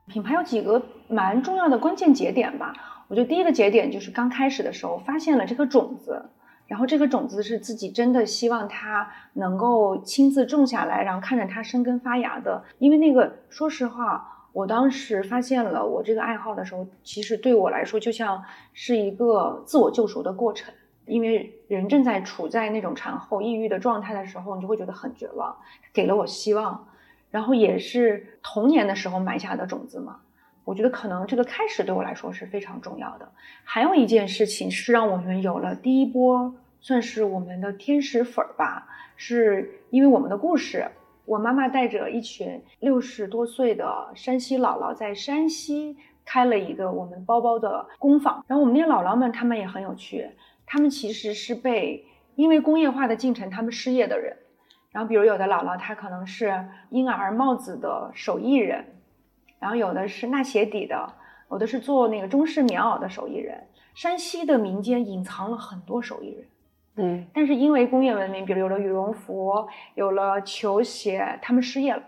[0.08, 2.74] 品牌有几个蛮重要的关键节点吧。
[3.08, 6.24] 我觉得第一个节点就是刚开始的时候发现了这颗种子，
[6.68, 12.64] 然后这个种子是自己真的希望它能够亲自种下来，然后看着它生根发芽的。
[12.78, 20.74] 因为那个，说实话，我当时发现了我这个爱好的时候，其实对我来说就像是一个自我救赎的过程。
[21.06, 25.56] 因为人正在处在那种产后抑郁的状态的时候，你就会觉得很绝望，
[25.94, 26.86] 给了我希望。
[27.32, 30.20] 然后也是童年的时候埋下的种子嘛。
[30.68, 33.32] 我觉得可能这个开始对我来说是非常重要的。
[33.64, 40.86] 还有一件事情是让我们有了第一波算是我们的天使粉儿吧，是因为我们的故事。
[41.24, 48.44] 我妈妈带着一群六十多岁的山西姥姥，在山西开了一个我们包包的工坊。
[48.46, 50.30] 然后我们那些姥姥们，他们也很有趣，
[50.66, 54.36] 他们其实是被因为工业化的进程，他们失业的人。
[54.92, 58.84] 然后比如有的姥姥，她可能是婴儿帽子的手艺人，
[59.60, 61.14] 然后有的是纳鞋底的，
[61.52, 63.62] 有的是做那个中式棉袄的手艺人。
[63.94, 66.46] 山西的民间隐藏了很多手艺人。
[66.98, 72.04] 嗯，但是因为工业文明，比如有了羽绒服，有了球鞋，他们失业了，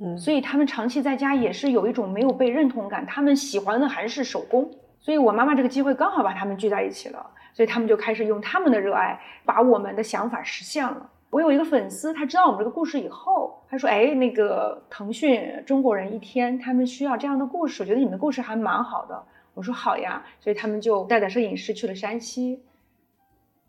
[0.00, 3.06] 嗯，所以他们长期在家也是有一种没有被认同感。
[3.06, 4.68] 他们喜欢的还是手工，
[5.00, 11.10] 所以我妈妈这个机会刚好把他们聚在一起了，所以他们就开始用他们的热爱把我们的想法实现了。
[11.30, 22.62] 我有一个粉丝，他知道我们这个故事以后，他说：“哎，那个腾讯中国人一天，他们需要这样的故事，我觉得你们的故事还蛮好的。”我说：“好呀。”所以他们就带着摄影师去了山西。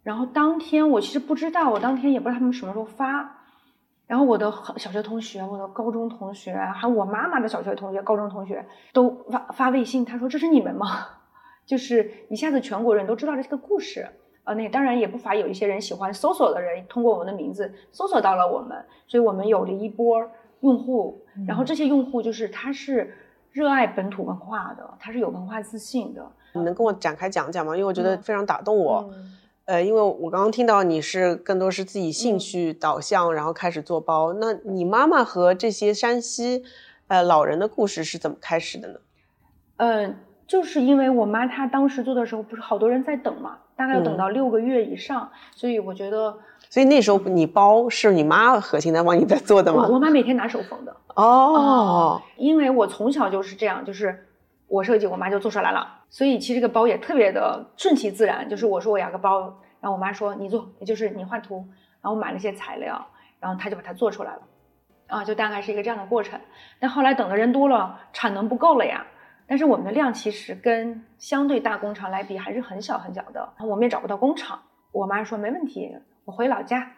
[0.04, 3.38] 然后当天我其实不知道，我当天也不知道他们什么时候发。
[4.08, 10.88] 然后我的小学同学、我的高中同学，还有我妈妈的小学同学、高中同学都发发微信，他说：“这是你们吗？”
[11.68, 14.08] 就是一下子全国人都知道了这个故事。
[14.50, 20.28] 呃，那当然也不乏有一些人喜欢搜索的人，通过我们的名字搜索到了我们，所以我们有了一波
[20.62, 21.24] 用户。
[21.48, 23.16] 然后这些用户就是他是
[23.52, 26.26] 热爱本土文化的，他是有文化自信的。
[26.54, 27.78] 你能跟我展开讲讲吗？
[27.78, 29.08] 因为我觉得非常打动我。
[29.14, 34.34] 嗯呃，因为我刚刚听到你是更多是自己兴趣导向，然后开始做包。
[34.34, 36.64] 那你妈妈和这些山西，
[37.08, 39.00] 呃，老人的故事是怎么开始的呢？
[39.78, 46.38] 嗯，就是因为我妈她当时做的时候，不是好多人在等嘛，大概要等到六个月以上，所以我觉得，
[46.70, 49.86] 所以那时候你包是你妈核心在帮你在做的吗？
[49.88, 54.28] 我我妈每天拿手缝的哦，因为我从小就是这样，就是
[54.68, 56.02] 我设计，我妈就做出来了。
[56.10, 59.40] 所以其实这个包也特别的顺其自然，就是我说我要个包，
[59.80, 61.66] 然后我妈说你做，也就是你画图，
[62.02, 63.08] 然后我买了一些材料，
[63.40, 64.42] 然后她就把它做出来了，
[65.08, 66.38] 啊，就大概是一个这样的过程。
[66.82, 69.06] 但后来等的人多了，产能不够了呀。
[69.50, 74.62] 但是我们的量其实跟相对大工厂来比还是很小很小的，然后我们也找不到工厂。
[74.92, 75.92] 我妈说没问题，
[76.24, 76.92] 我回老家。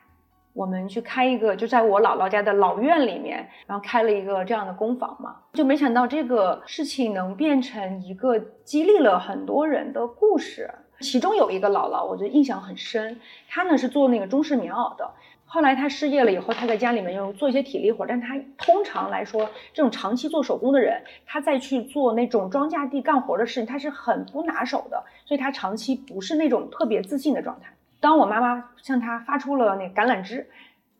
[0.53, 10.69] 我们去开一个，就在我姥姥家的老院里面，然后开了一个这样的工坊嘛，就没想到这个事情能变成一个激励了很多人的故事。
[10.99, 15.09] 其中有一个姥姥，我觉得印象很深，她呢是做那个中式棉袄的，
[15.53, 27.69] 后来他失业了以后，他在家里面又做一些体力活，但他通常来说，这种长期做手工的人，他再去做那种庄稼地干活的事情，他是很不拿手的，所以他长期不是那种特别自信的状态。
[27.99, 30.49] 当我妈妈向他发出了那橄榄枝，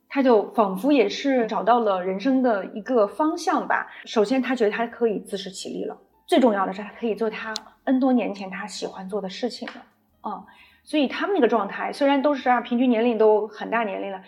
[0.10, 3.88] 他就仿佛也是找到了人生的一个方向吧。
[4.04, 5.96] 首先，他觉得他可以自食其力了；
[6.28, 7.54] 最重要的是，他可以做他
[7.86, 9.76] N 多年前他喜欢做的事情了。
[10.24, 10.44] 嗯，
[10.84, 14.22] 所以他们那个状态，虽然都是啊，平均年龄都很大年龄了，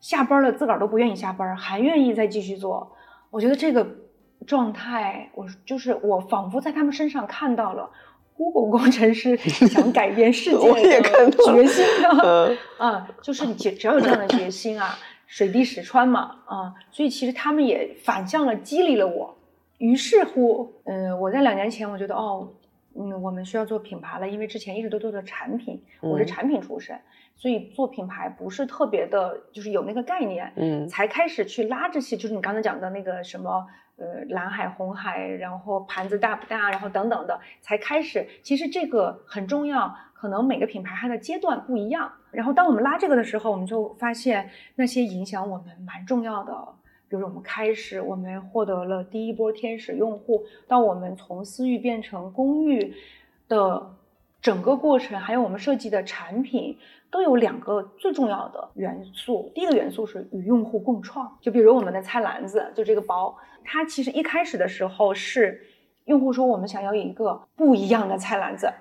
[0.00, 2.92] 下班了自个儿都不愿意下班，还愿意再继续做。
[3.30, 3.86] 我觉得这个
[4.46, 7.90] 状态，我就是我仿佛在他们身上看到了。
[8.36, 19.36] Google 工程师想改变世 界的决心啊，啊，就是你只只要有这样的决心啊，水滴石穿嘛，啊，所以其实他们也反向了激励了我。
[19.76, 22.48] 于是乎，嗯，我在两年前我觉得，哦，
[22.96, 27.00] 嗯，我们需要做品牌了，因为之前一直都做的产品，我是产品出身，
[27.36, 33.66] 所以做品牌不是特别的，就是有那个概念，嗯，才开始去拉这些，就是你刚才讲的那个什么。
[34.02, 38.26] 呃，蓝海、红海，然后盘子大不大，然后等等的，才开始。
[38.42, 42.10] 其实这个很重要，可能每个品牌它的阶段不一样。
[42.30, 46.68] 然后当我们拉这个的时候，我们就发现那些影响我们蛮重要的。
[47.10, 52.94] 比如我们开始，我们获得了第一波天使用户，到我们从私域变成公域
[53.48, 53.96] 的
[54.40, 56.78] 整个过程，还有我们设计的产品，
[57.10, 59.50] 都有两个最重要的元素。
[59.56, 63.36] 第一个元素是与用户共创，就比如我们的菜篮子，就这个包。
[63.64, 65.60] 它其实一开始的时候是
[66.04, 68.72] 用户说我们想要一个不一样的菜篮子，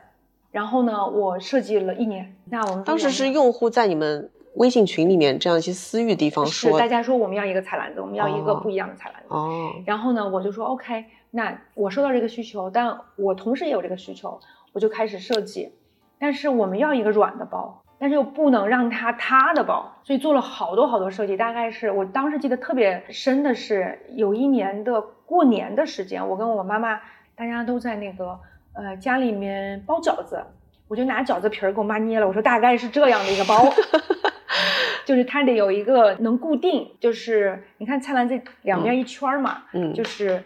[0.52, 2.36] 然后呢，我设计了一年。
[2.46, 9.28] 那我们当时是用户在你们微信群里面这样一些私域地方说，大家说我们要一个菜篮子，我们要一个不一样的菜篮子。
[9.30, 9.72] 哦。
[9.86, 14.40] 然后呢，我就说 OK，那我收到这个需求，但我同时也有这个需求，
[14.74, 15.74] 我就开始设计。
[16.20, 17.82] 但是我们要一个软的包。
[18.02, 21.36] 但是又不能让它塌的包，所以做了好多好多设计。
[21.36, 26.98] 大概是我当时记得特别深的是，有一年的过年的时间，我跟我妈妈，
[27.36, 28.40] 大家都在那个
[28.72, 30.42] 呃家里面包饺子，
[30.88, 32.26] 我就拿饺子皮儿给我妈捏了。
[32.26, 33.66] 我说大概是这样的一个包，
[35.06, 40.44] 就是它得有一个能固定，就是你看菜篮子两边一圈嘛，嗯，就是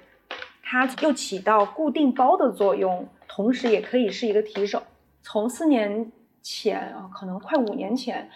[0.61, 4.83] 它又起到固定包的作用，同时也可以是一个提手。
[5.21, 6.11] 从四年。
[6.45, 8.29] 前啊，可能快五年前，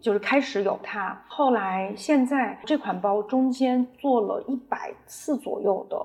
[0.00, 1.16] 就是开始有它。
[1.28, 5.96] 后来现在这款包中间做了一百次左右的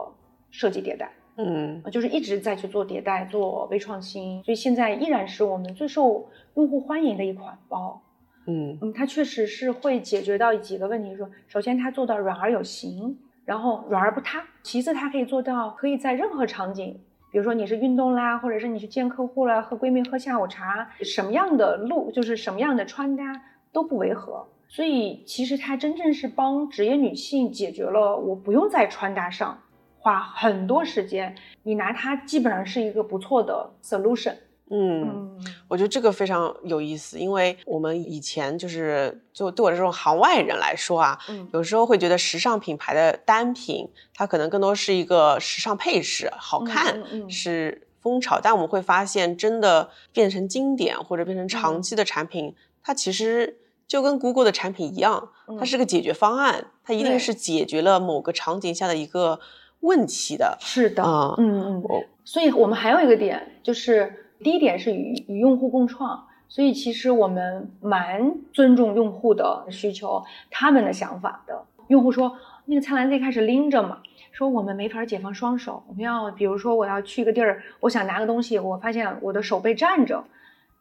[0.51, 7.99] 设计迭代，嗯就是一直在去做迭代、做微创新，所以现在依然是我们最受用户欢迎的一款包。
[8.47, 16.99] 嗯嗯，它确实是会解决到几个问题，说首先它做到软而有型，然后软而不塌；其次它可以做到可以在任何场景，
[17.31, 23.23] 比如说你是运动啦，或者是你去见客户啦，和闺蜜喝下午茶，什么样的路就是什么样的穿搭
[23.71, 24.47] 都不违和。
[24.67, 29.57] 所以其实它真正是帮职业女性解决了我不用在穿搭上
[29.97, 34.35] 花很多时间，你拿它基本上是一个不错的 solution。
[34.69, 35.39] 嗯，嗯。
[35.67, 41.47] 我觉得这个非常有意思，因为我们以前就是就对我这种行外人来说啊，嗯。
[41.53, 47.29] 有时候会觉得时尚品牌的单品，它可能更多是一个时尚配饰，好看，嗯嗯。
[47.29, 48.39] 是风潮。
[48.41, 51.81] 但我们会发现，真的变成经典或者变成长嗯。
[51.81, 53.57] 期的产品，它其实
[53.87, 59.39] 就跟 Google 的产品一样，它嗯是个解决方案，它一定是解决了某个场景下的一个
[59.81, 60.57] 问题的。
[60.59, 61.83] 是的，啊嗯嗯
[62.23, 71.65] 所以我们还有一个点，就是第一点是与与用户共创，所以其实我们蛮尊重用户的需求，他们的想法的。
[71.87, 73.99] 用户说那个菜篮子一开始拎着嘛，
[74.31, 80.23] 说我们没法解放双手，我们要比如说我要去一个地儿，我想拿个东西，我发现我的手被占着，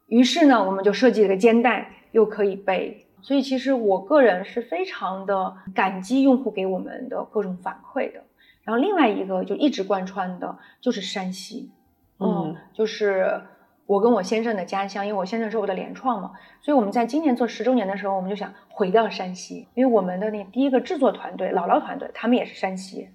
[0.07, 3.05] 于是呢，我们就设计了个肩带，又可以背。
[3.21, 8.23] 所以其实我个人是非常的感激用户给我们的各种反馈的。
[8.63, 11.69] 然后另外一个就一直贯穿的就是山西，
[12.19, 13.41] 嗯，就是
[13.85, 23.09] 我跟我先生的家乡，因为我先生是我的联创嘛，所以我们在今年做十周年的时候，我们就想回到山西，因为我们的那第一个制作团队姥姥团队，他们也是山西，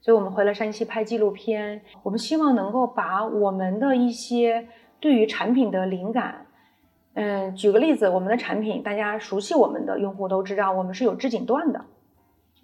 [0.00, 4.68] 所以我们回了山西拍纪录片，我们希望能够把我们的一些
[5.00, 6.46] 对于产品的灵感。
[7.14, 11.84] 嗯，举个例子，我们的产品，大家熟悉我们的用户都知道，我们是有织锦缎的，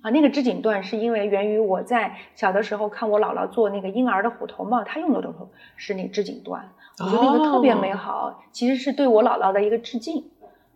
[0.03, 6.61] 啊，那个织锦缎是因为源于我在小的时候看我姥姥做那个婴儿的虎头帽，她用的都是那织锦缎，
[6.98, 10.30] 我觉得那个特别美好，其实是对我姥姥的一个致敬，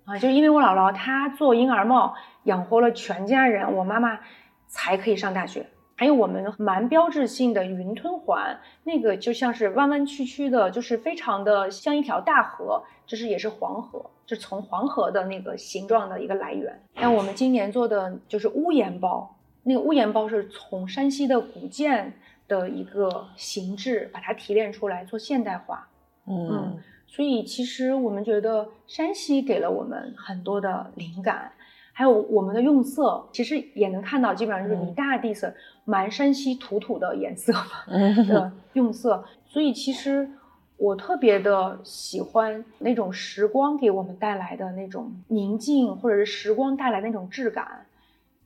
[0.05, 4.19] 啊，就是因为我姥姥她做婴儿帽养活了全家人，我妈妈
[4.67, 5.67] 才可以上大学。
[5.97, 16.81] 还有我们蛮标志性的云吞环，那个就像是弯弯曲曲的，就是非常的像一条大河，就是也是黄河，就从黄河的那个形状的一个来源。
[16.95, 22.13] 那我们今年做的就是屋檐包，那个屋檐包是从山西的古建
[22.49, 25.89] 的一个形制把它提炼出来做现代化。
[26.27, 31.53] 嗯所以其实我们觉得山西给了我们很多的灵感，
[31.95, 35.55] 还有我们的用色，其实也能看到，基本上就是一大地色，
[35.87, 37.53] 蛮山西土土的颜色
[38.29, 39.25] 的用色。
[39.47, 40.29] 所以其实
[40.77, 47.87] 我特别的喜欢那种时光给我们带来的那种宁静，或者是时光带来的那种质感。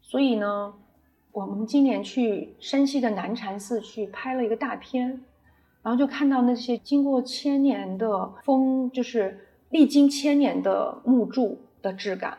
[0.02, 0.72] 所以呢，
[1.32, 5.20] 我们今年去山西的南禅寺去拍了一个大片。
[5.80, 12.36] 然后就看到那些经过千年的风，就是历经千年的木柱的质感。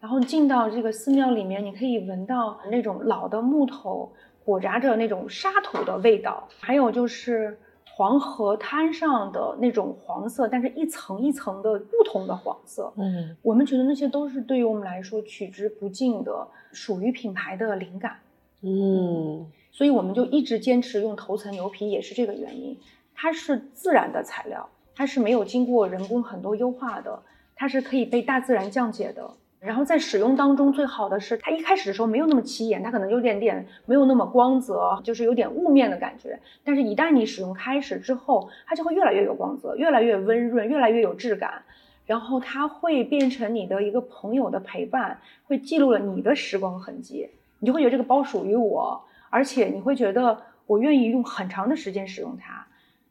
[0.00, 4.10] 然后进到这个寺庙里面，你可以闻到那种老的木头
[4.44, 12.90] 裹扎着那种沙土的味道，还有就是黄河滩上的那种黄色，但是一层一层的不同的黄色。
[12.96, 18.16] 嗯我们觉得那些都是对于我们来说取之不尽的属于品牌的灵感。
[18.62, 22.78] 嗯所以我们就一直坚持用头层牛皮，也是这个原因。
[23.14, 27.22] 它是自然的材料，它是没有经过人工很多优化的，
[27.54, 29.30] 它是可以被大自然降解的。
[29.60, 36.40] 然后在使用当中，最好的是它一开始的时候没有那么起眼，它可能有点点没有那么光泽，就是有点雾面的感觉。
[36.64, 41.62] 但是，一旦你使用开始之后，它就会越来越有光泽，越来越温润，越来越有质感。
[42.06, 49.04] 然后它会变成你的一个朋友的陪伴，会记录了你的时光痕迹，你就会觉得这个包属于我。
[49.28, 50.36] 而且你会觉得
[50.66, 52.66] 我愿意用很长的时间使用它，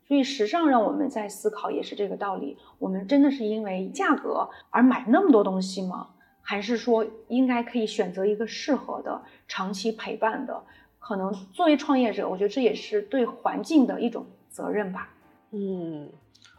[0.08, 2.58] 所以时尚让我们在思考也是这个道理。
[2.80, 6.08] 我们真的是因为价格而买那么多东西吗？
[6.50, 10.60] 还是说应该可以选择一个适合的、长期陪伴的？
[10.98, 15.14] 可能作为创业者，我觉得这也是对环境的一种责任吧。
[15.52, 16.10] 嗯，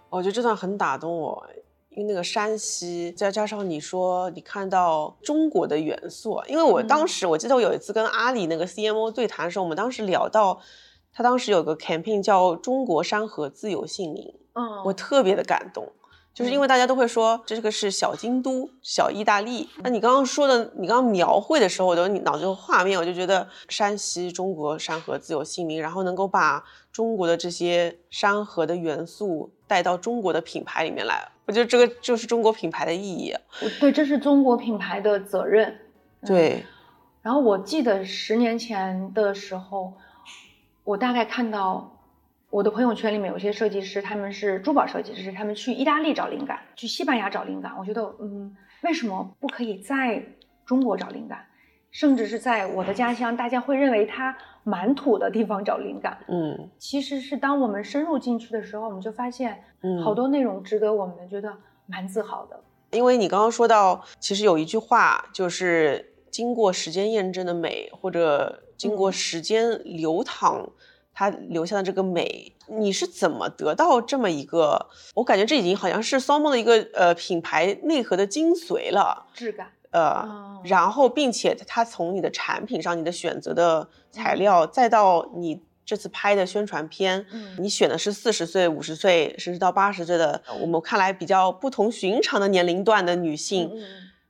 [0.09, 1.45] 我觉得这段很打动我，
[1.89, 10.61] 因为那个山西，再加上你说你看到中国的元素，因为我当嗯时我记得我有一次跟阿里那个 CMO 对谈的时候，我们当时聊到，
[11.13, 15.93] 他当时有个 campaign 叫“中国山河自有姓名”，嗯我特别的感动。
[16.33, 19.69] 就是因为大家都会说这个是小京都、小意大利。
[19.83, 31.29] 那你刚刚说的，你刚刚描绘的时候，我的脑子有画面，我就觉得山西中国山河自有姓名，然后能够把中国的这些山河的元素带到中国的品牌里面来。
[31.47, 33.35] 我觉得这个就是中国品牌的意义。
[33.81, 35.79] 对，这是中国品牌的责任。
[36.25, 36.65] 对。
[37.23, 39.93] 然后我记得十年前的时候，
[40.85, 42.00] 我大概看到
[42.51, 47.73] 我的朋友圈里面有些设计师，他们是珠宝设计师，他们去意大利找灵感，去西班牙找灵感。
[47.79, 50.23] 我觉得，嗯，为什么不可以在
[50.67, 51.47] 中国找灵感？
[51.93, 56.19] 甚至是在我的家乡，大家会认为它蛮土的地方找灵感。
[56.29, 61.53] 嗯，其实是当我们深入进去的时候，我们就发现，嗯，好多内容值得我们觉得
[61.87, 62.61] 蛮自豪的。
[62.91, 70.69] 因为你刚刚说到，其实有一句话就是经过时间验证的美，或者经过时间流淌，
[71.21, 74.87] 它留下的这个美，你是怎么得到这么一个？
[75.15, 79.71] 我感觉这已经好像是骚梦的一个呃品牌内核的精髓了，质感。
[79.91, 80.27] 呃，
[80.65, 87.27] 然后，并且它从你的产品上，你的选择的材料，再到你这次拍的宣传片，
[87.59, 93.71] 你选的是四十岁、五十岁，甚至到八十岁的，我们看来比较不同寻常的年龄段的女性，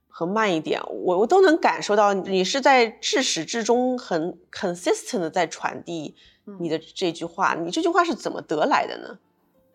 [0.09, 6.17] 和慢一点，我我都能感受到你是在至始至终很 consistent 的在传递
[6.59, 7.55] 你的这句话。
[7.55, 9.19] 你这句话是怎么得来的呢？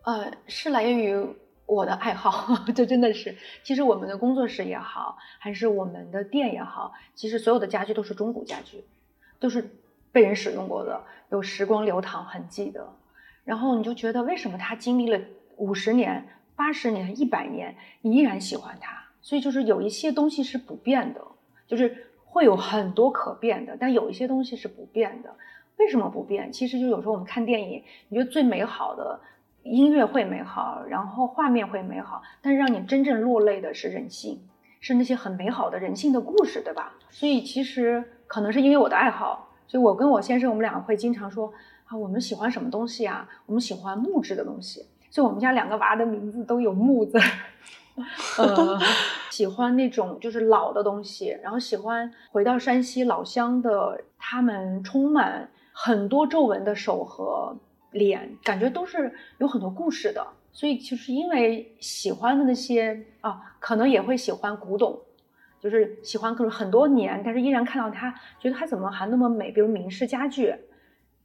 [0.02, 1.26] 呃，是来源于。
[1.68, 8.84] 我的爱好， 这真的是，其实我们的工作室也好，还是我们的店也好，其实所有的家具都是中古家具，
[9.40, 9.68] 都是
[10.12, 12.88] 被人使用过的，有时光流淌痕迹的。
[13.44, 15.18] 然后你就觉得，为什么它经历了
[15.56, 19.02] 五十年、八十年、一百年，你依然喜欢它？
[19.20, 21.20] 所以就是有一些东西是不变的，
[21.66, 25.34] 就是会有很多可变的，但有一些东西是不变的。
[25.78, 26.50] 为什么不变？
[26.52, 29.18] 其实就有时候我们看电影，你觉得最美好的。
[29.68, 34.40] 音乐会美好，然后画面会美好，但是让你真正落泪的是人性，
[34.78, 36.94] 是那些很美好的人性的故事，对吧？
[37.10, 41.52] 所以其实可能是因为我的爱好，所以我跟我先生，我们两个会经常说
[41.86, 43.28] 啊，我们喜欢什么东西啊？
[43.44, 47.18] 我们喜欢木质的东西，所以我们家两个娃的名字都有木字。
[48.38, 48.78] 呃，
[49.30, 55.48] 喜欢那种就是老的东西，然后喜欢回到山西老乡的，他们充满
[55.78, 57.54] 很多皱纹的手和。
[57.92, 65.00] 脸感觉都是有很多故事的，所以就是因为喜欢的那些啊，可能也会喜欢古董，
[65.60, 69.50] 就是喜欢可能很多年，但是依然看到它，觉得它怎么还那么美。
[69.50, 70.54] 比如明式家具，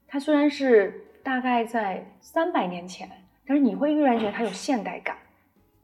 [0.07, 3.09] 它虽然是大概在三百年前，
[3.45, 5.17] 但是你会依然觉得它有现代感，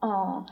[0.00, 0.46] 嗯。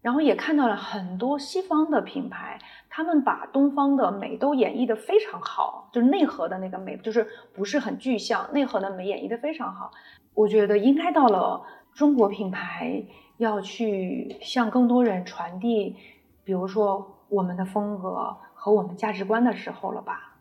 [0.00, 9.90] 然后也看到了很多西方的品牌，他们把东方的美都演绎的非常好，就是内核的那个美，就是不是很具象，内核的美演绎的非常好。
[10.34, 11.60] 我觉得应该到了
[11.92, 13.02] 中国品牌
[13.38, 15.96] 要去向更多人传递，
[16.44, 20.36] 比如说我们的风格和我们价值观的时候了吧？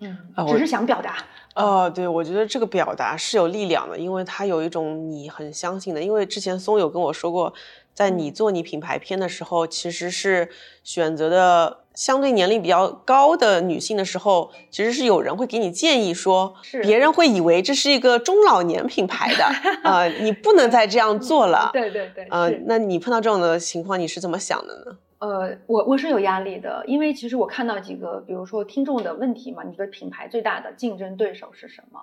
[0.00, 1.16] 嗯，只是想表达。
[1.54, 6.00] 呃，对，我觉得这个表达是有力量的，因为它有一种你很相信的。
[6.00, 7.52] 因为之前松有跟我说过。
[7.98, 10.48] 在你做你品牌片的时候，其实是
[10.84, 19.44] 选择的相对年龄比较高的女性的时候，其实是有人会给你建议说，别人会以为这是一个中老年品牌的，
[19.82, 21.70] 呃，你不能再这样做了。
[21.74, 24.98] 对对对，呃，那你碰到这种的情况，你是怎么想的呢？
[25.18, 31.98] 呃，我我是有压力的，因为其实我看到几个，比如说听众的问题嘛，你的品牌最大的竞争对手是什么？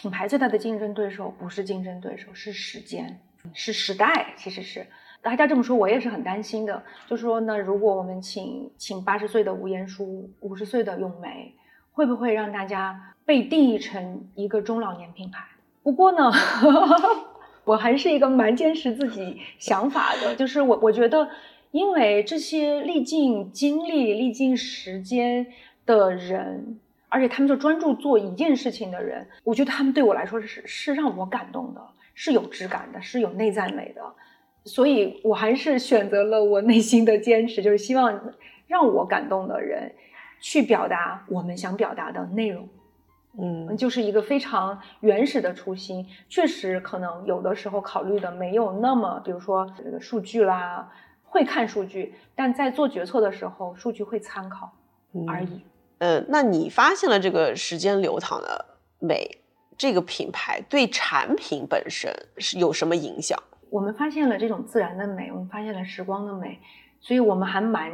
[0.00, 3.20] 品牌最大的竞争对手不是竞争对手，是时间。
[3.54, 4.86] 是时代，其实是
[5.22, 6.82] 大家这么说，我也是很担心的。
[7.06, 11.54] 就说呢，如果我们请请八十岁的吴彦姝，五十岁的咏梅，
[11.92, 15.44] 会不会让大家被定义成一个中老年品牌？
[15.82, 16.30] 不过呢，
[17.64, 21.28] 我还是一个蛮坚持自己想法的，就是我我觉得，
[21.72, 25.46] 因为这些历尽经历、历尽时间
[25.84, 26.78] 的人，
[27.08, 31.80] 而且他们就专注做一件事情的人，我觉得他们对我来说是是让我感动的。
[32.18, 34.00] 是有质感的，是有内在美的，
[34.64, 38.32] 所以我还是选择了我内心的坚持，就是希望
[38.66, 39.94] 让我感动的人
[40.40, 42.66] 去表达我们想表达的内容。
[43.38, 46.06] 嗯，就是一个非常原始的初心。
[46.26, 50.90] 确实，可能有的时候考虑的没有那么，比如说这个数据啦，
[51.22, 54.72] 会看数据，但在做决策的时候，数据会参考
[55.28, 55.60] 而已。
[55.98, 58.64] 嗯，那你发现了这个时间流淌的
[59.00, 59.42] 美？
[59.78, 63.38] 这个品牌对产品本身是有什么影响？
[63.68, 66.58] 我们发现了这种自然的美，我们发现了时光的美，
[67.00, 67.92] 所以我们还蛮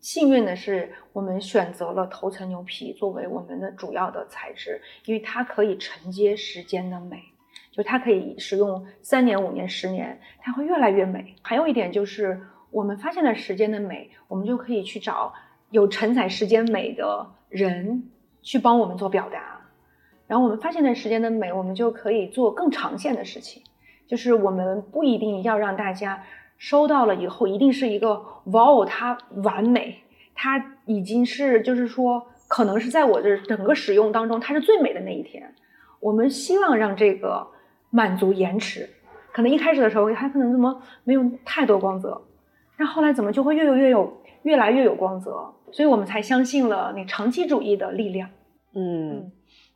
[0.00, 7.22] 幸运的是，我们选择了头层牛皮作为我们的主要的材质，因为它可以承接时间的美，
[7.70, 11.34] 就它可以使用三年、五年、十年，它会越来越美。
[11.40, 12.38] 还有一点就是，
[12.70, 15.32] 我们发现了时间的美，我们就可以去找
[15.70, 18.10] 有承载时间美的人
[18.42, 19.61] 去帮我们做表达。
[20.32, 23.62] 然后我们发现了时间的美，我们就可以做更长线的事情。
[24.06, 26.24] 就是我们不一定要让大家
[26.56, 28.14] 收到了以后一定是一个
[28.44, 29.98] 哇哦，它完美，
[30.34, 35.54] 它已经是就是说可能是在我的整个使用当中它是最美的那一天。
[36.00, 37.46] 我们希望让这个
[37.90, 38.88] 满足延迟，
[39.34, 42.22] 可能一开始的时候它可能怎么没有太多光泽，
[42.78, 48.30] 但后来怎么就会越有越有越来越有光泽，所以我们才相信了那长期主义的力量。
[48.74, 49.30] 嗯，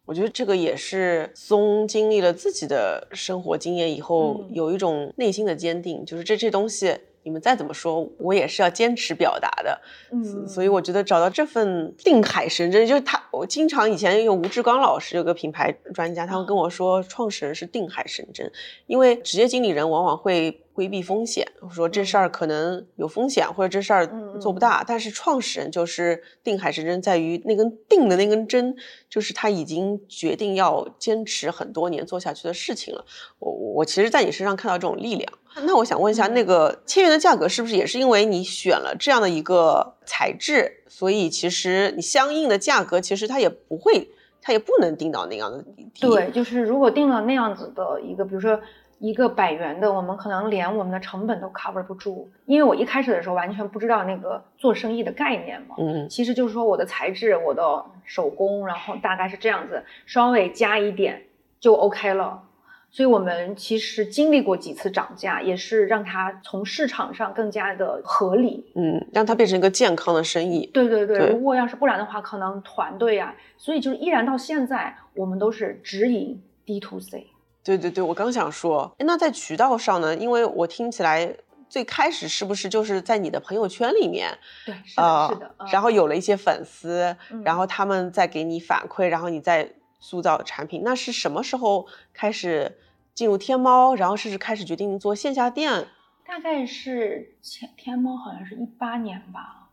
[0.07, 4.55] 我觉得这个也是松经历了自己的生活经验以后，嗯。
[4.55, 6.97] 有一种内心的坚定，就是这这东西
[7.27, 9.81] 你们再怎么说，我也是要坚持表达的。
[10.13, 18.49] 嗯，所以我觉得找到这份定海神针，就是他，我经常以前有吴志刚老师有个品牌专家，他会跟我说，创始人是定海神针，
[18.87, 28.77] 因为职业经理人往往会规避风险，说这事儿可能有风险，或者这事儿嗯做不大，但是创始人就是定海神针，在于那根定的那根针，
[29.11, 33.05] 就是他已经决定要坚持很多年做下去的事情了。
[33.41, 35.33] 我我其实，在你身上看到这种力量。
[35.63, 44.09] 那我想问一下，嗯那个千元的价格是不是也是因为你选了这样的一个材质，所以其实你相应的价格其实它也不会，
[44.43, 45.63] 它也不能定到那样的
[45.95, 46.07] 低。
[46.07, 48.61] 对，就是如果定了那样子的一个，比如说
[48.99, 55.77] 一个百元的，我们可能连我们的成本都 cover 不住，因为我一开始的时候完全不知道那个做生意的概念嘛。
[55.79, 61.23] 嗯其实就是说我的材质、我的手工，然后大概是这样子，稍微加一点
[61.61, 62.43] 就 OK 了。
[62.91, 68.65] 所以我们其实经历过几次涨价，也是让它从市场上更加的合理。
[68.75, 70.67] 嗯，让它变成一个健康的生意。
[70.73, 77.27] 对对对，对如果要是不然的话，可能团队啊，所以就是依然到现在，我们都是直营 D to C。
[77.63, 80.15] 对对对，我刚想说，那在渠道上呢？
[80.17, 81.37] 因为我听起来
[81.69, 84.31] 最开始是不是就是在你的朋友圈里面，
[84.65, 85.55] 对，是的，呃，是的。
[85.59, 89.69] 嗯然后有了一些粉丝，嗯然后他们再给你反馈，然后你再
[89.99, 90.83] 塑造产品。
[90.85, 92.79] 那是什么时候开始
[93.15, 95.87] 进入天猫，然后甚至开始决定做线下店？
[96.27, 99.69] 大概是前天猫好像是一八年吧，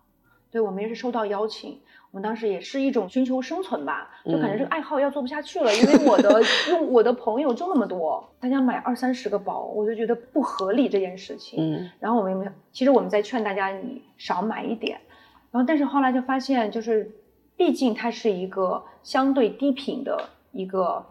[0.51, 11.57] 对我们也是收到邀请，我们当时也是一种寻求生存吧，就感觉这个爱好要做不下去了，因为我的用我的朋友就那么多，大家买二三十个包，我就觉得不合理这件事情。
[11.59, 12.51] 嗯然后我们有没有？
[12.71, 15.01] 其实我们在劝大家你少买一点，
[15.49, 17.11] 然后但是后来就发现，就是
[17.55, 21.05] 毕竟它是一个相对低频的一个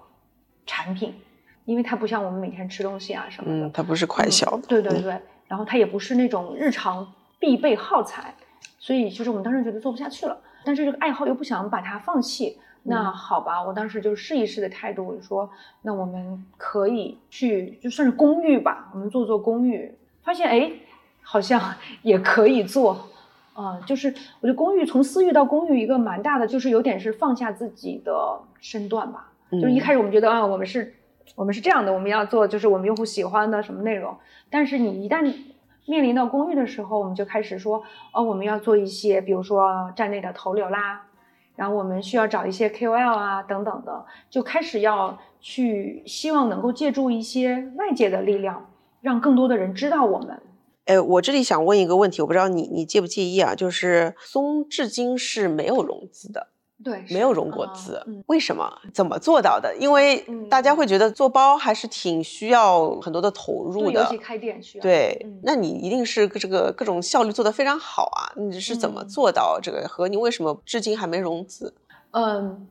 [0.66, 1.14] 产品，
[1.64, 8.34] 因为它不像我们每天吃东西啊什么的，嗯，它不是快消对对对，然后它也不是那种日常必备耗材，
[8.78, 12.58] 所以就是我们当时觉得做不下去了，但是这个爱好又不想把它放弃。
[12.84, 13.12] 那嗯。
[13.12, 15.48] 好吧，我当时就试一试的态度，我就说
[15.82, 20.72] 那我们可以去就算是公寓吧，我们做做公寓，发现哎，
[21.22, 23.08] 好像也可以做，
[23.54, 24.08] 啊、就是
[24.40, 30.94] 我觉得公寓从私域到公寓一个蛮大的，就是有点是放下自己的身段吧，就是一嗯开始我们觉得啊，我们是，
[31.36, 34.16] 我们是这样的，我们要做就是我们用户喜欢的什么内容。
[34.48, 35.22] 但是你一旦
[35.86, 37.82] 面临到公寓的时候，我们就开始说，
[38.14, 41.02] 哦，我们要做一些，比如说站内的投流啦，
[41.54, 48.70] 然后我们需要找一些 KOL 啊等等的，就开始要去希望能够借助一些外界的力量，
[49.02, 50.40] 让更多的人知道我们。
[50.86, 53.54] 哎，我这里想问一个问题，我不知道你你介不介意啊？
[53.54, 56.48] 就是松至今是没有融资的，
[56.82, 58.68] 对，没有融过资，嗯，为什么？
[58.92, 59.76] 怎么做到的？
[59.78, 64.82] 因为嗯大家会觉得做包还是挺需要很多的投入的对尤其，开店需要。
[64.82, 68.32] 对，嗯那你一定是这个各种效率做得非常好啊！
[68.36, 69.86] 你是怎么嗯做到这个？
[69.86, 71.72] 和你为什么至今还没融资？
[72.10, 72.66] 嗯，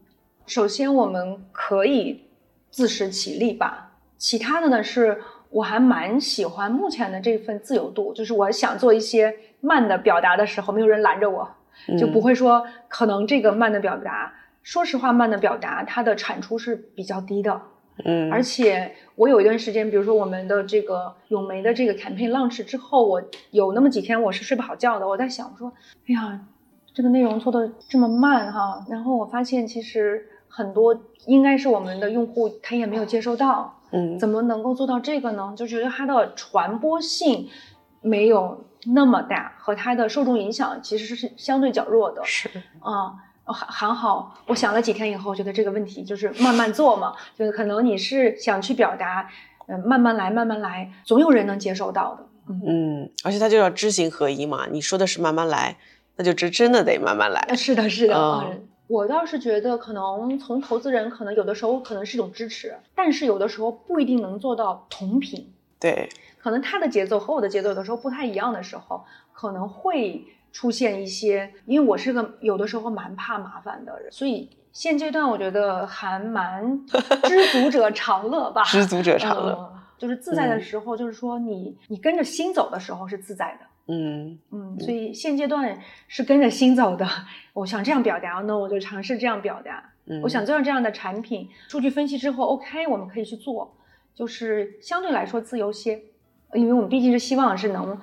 [0.45, 2.25] 首先我们可以
[2.69, 3.87] 自食其力吧。
[4.17, 5.19] 其他的呢，是
[5.51, 11.47] 我还蛮喜欢目前的这份自由度，就是我想做一些慢的表达的时候，没有人拦着我，
[11.99, 14.33] 就不嗯会说可能这个慢的表达，
[14.63, 17.61] 说实话，慢的表达它的产出是比较低的。
[18.05, 23.21] 嗯，而且我有一段时间，比如说我们的这个咏梅的这个 campaign launch 之后，我
[23.51, 25.07] 有那么几天我是睡不好觉的。
[25.07, 25.71] 我在想说，
[26.07, 26.39] 哎呀，
[26.93, 35.53] 这个内容做的这么慢哈，然后我发现其实很多应该是我们的用户他也没有接收到，嗯怎么能够做到这个呢？
[35.55, 37.49] 就觉得它的传播性
[38.01, 42.21] 没有那么大，和它的受众影响其实是相对较弱的。
[42.25, 43.13] 是啊、
[43.45, 49.29] 还还好，我想了几天以后，觉得这个问题就是慢慢做嘛，就是可能你是想去表达，
[49.67, 52.25] 嗯、慢慢来，慢慢来，总有人能接受到的。
[52.47, 54.67] 嗯，嗯，而且它就要知行合一嘛。
[54.71, 55.77] 你说的是慢慢来，
[56.15, 57.41] 那就真真的得慢慢来。
[57.49, 58.67] 呃是的，是的，嗯嗯。
[58.91, 65.49] 我倒是觉得，可能从投资人，可能有的时候可能是一种支持，但是有的时候不一定能做到同频。
[65.79, 70.21] 对，可能他的节奏和我的节奏有的时候不太一样的时候，可能会
[70.51, 76.85] 出现一些，因为我是个有的时候蛮怕麻烦的人，所以现阶段我觉得还蛮
[77.23, 78.61] 知足者常乐吧。
[78.63, 79.53] 知足者常乐。
[79.53, 83.65] 嗯就是自在的嗯时候，就是说你你跟着心走的时候是自在的。
[83.87, 85.77] 嗯嗯，所以现阶段
[86.07, 87.07] 是跟着心走的。
[87.53, 89.91] 我想这样表达，那我就尝试这样表达。
[90.05, 93.75] 嗯，我想做这样的产品，数据分析之后，OK，我们可以去做，
[94.15, 96.01] 就是相对来说自由些，
[96.53, 97.99] 因为我们毕竟是希望是能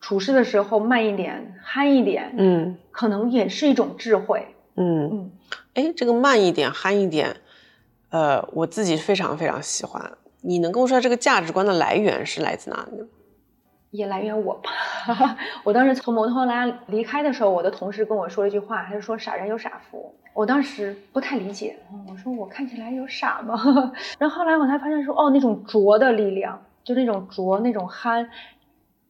[0.00, 4.46] 处事的时候慢一点、憨一点，嗯可能也是一种智慧。
[4.76, 5.30] 嗯，嗯，
[5.74, 7.36] 哎，这个慢一点、憨一点，
[8.10, 10.12] 呃，我自己非常非常喜欢。
[10.42, 13.06] 你能跟我说这个价值观的来源是来自哪里呢？
[13.92, 14.70] 也来源我吧。
[15.62, 20.14] 我当时从摩托罗拉离开的时候，我的同事跟我说了一句话，他就说“傻人有傻福”。
[20.34, 21.78] 我当时不太理解，
[22.08, 23.54] 我说我看起来有傻吗？
[24.18, 28.30] 然后后来我才发现说，哦，那种拙的力量，就那种拙、那种憨，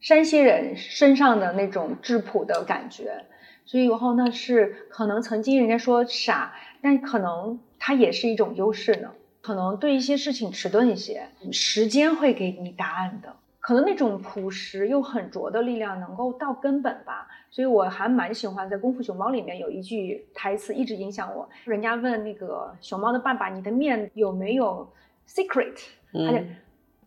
[0.01, 3.23] 山西人身上的那种质朴的感觉。
[3.65, 9.11] 所以以后那，是可能曾经人家说傻，但可能它也是一种优势呢。
[9.39, 13.33] 可能对一些事情迟钝一些，时间会给你答案的。
[13.63, 21.49] 可能那种朴实又很拙的力量能够到根本吧，所以我还蛮喜欢在《功夫熊猫》里面有一句台词一直影响我。
[21.63, 24.85] 人家问那个熊猫的爸爸：“你的面有没有
[25.25, 25.79] secret？”
[26.11, 26.55] 他就嗯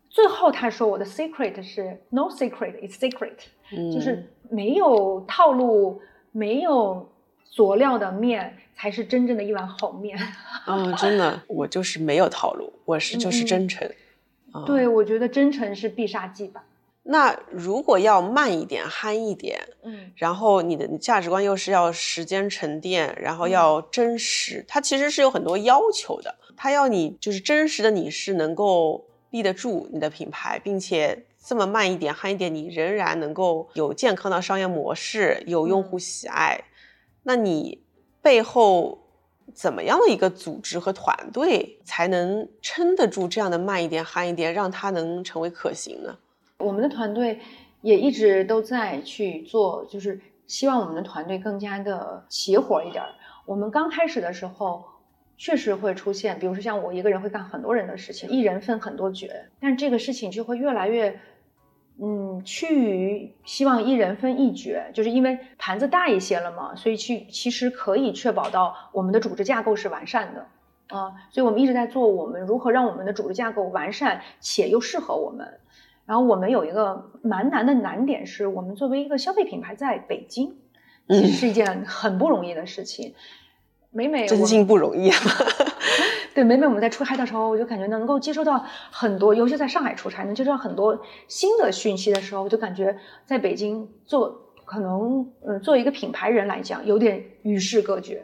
[0.09, 3.37] 最后他说：“我的 secret 是 no secret，it's secret，
[3.71, 6.01] 嗯，就是没有套路、
[6.33, 7.07] 没有
[7.45, 10.19] 佐料的面才是真正的一碗好面。
[10.65, 13.87] 啊、真的，我就是没有套路，我是 就是嗯真诚。
[14.57, 16.65] 啊对，我觉得真诚是必杀技吧。
[17.09, 26.35] 那如果要慢一点、憨一点，嗯然后你的价值观又是要时间沉淀，然后嗯要真实，它其实是有很多要求的。
[26.57, 36.65] 它要你就是真实的，你是能够立得住你的品牌，并且这么慢一点、憨一点，你仍然能够有健康的商业模式，有用户喜爱。
[37.23, 37.85] 那你
[38.21, 39.06] 背后
[39.55, 46.17] 怎么样的一个组织和团队才能撑得住这样的慢一点、憨一点，让它能成为可行呢？
[46.59, 47.41] 我们的团队
[47.81, 53.03] 也一直都在去做，就是希望我们的团队更加的齐活一点。
[53.45, 54.85] 我们刚开始的时候，
[55.39, 59.29] 确实会出现，比如说像我一个人会干很多人的事情，一人分很多角，
[59.61, 61.21] 但这个事情就会越来越，
[62.03, 70.47] 嗯，趋于希望一人分一角，就是因为盘子大一些了嘛，所以去其实可以确保到我们的组织架构是完善的。
[70.89, 75.59] 啊、所以我们一直在做我们如何让我们的组织架构完善且又适合我们。
[76.05, 80.55] 然后我们有一个蛮难的难点是，我们作为一个消费品牌在北京，
[81.09, 83.15] 其实是一件很不容易的事情。
[83.91, 85.17] 每每真心不容易啊！
[86.37, 88.63] 对，每每我们在出差的时候，我就感觉能够接收到
[88.93, 98.23] 很多，尤其在上海出差，能接收到很多新的讯息的时候，我就感觉在北京做可能，呃，作为一个品牌人来讲，有点与世隔绝。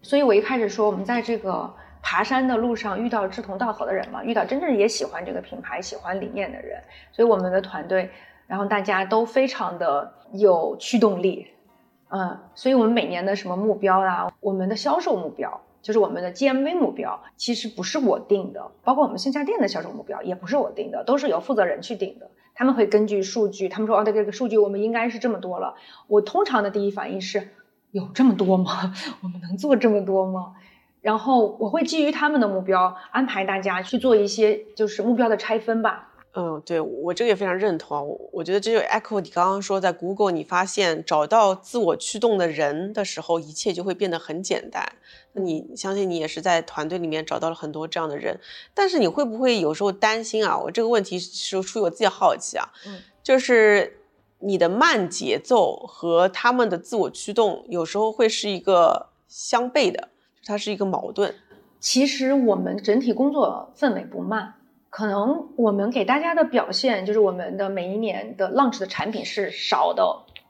[0.00, 1.70] 所以我一开始说，我们在这个
[2.02, 6.82] 爬山的路上遇到志同道合的人嘛，遇到真正也喜欢这个品牌、喜欢理念的人，
[7.12, 8.08] 所以我们的团队，
[8.46, 11.46] 然后大家都非常的有驱动力，
[12.08, 22.30] 嗯，所以我们每年的什么目标啊，我们的销售目标，就是我们的 GMV 目标，其实不是我定的，包括我们线下店的销售目标也不是我定的，都是由负责人去定的。
[22.54, 25.74] 他们会根据数据，他们说哦，这个数据我们应该是这么多了。
[26.06, 27.48] 我通常的第一反应是，
[27.90, 28.94] 有这么多吗？
[29.20, 30.54] 我们能做这么多吗？
[31.02, 36.13] 然后我会基于他们的目标安排大家去做一些就是目标的拆分吧。
[36.36, 38.02] 嗯，对我这个也非常认同啊。
[38.02, 44.84] 我我觉得这就 echo 你刚刚说，在 Google 你发现找到自我驱动的人的时候，一切就会变得很简单。
[45.32, 48.38] 那你相信你也是在团队里面找到了很多这样的人，
[48.74, 50.58] 但是你会不会有时候担心啊？
[50.58, 54.00] 我这个问题是出于我自己好奇啊，嗯，就是
[54.40, 60.08] 你的慢节奏和他们的自我驱动，有时候会是一个相悖的，
[60.44, 61.32] 它是一个矛盾。
[61.78, 64.54] 其实我们整体工作氛围不慢，
[64.96, 70.04] 可能我们给大家的表现就是我们的每一年的 launch 的产品是少的，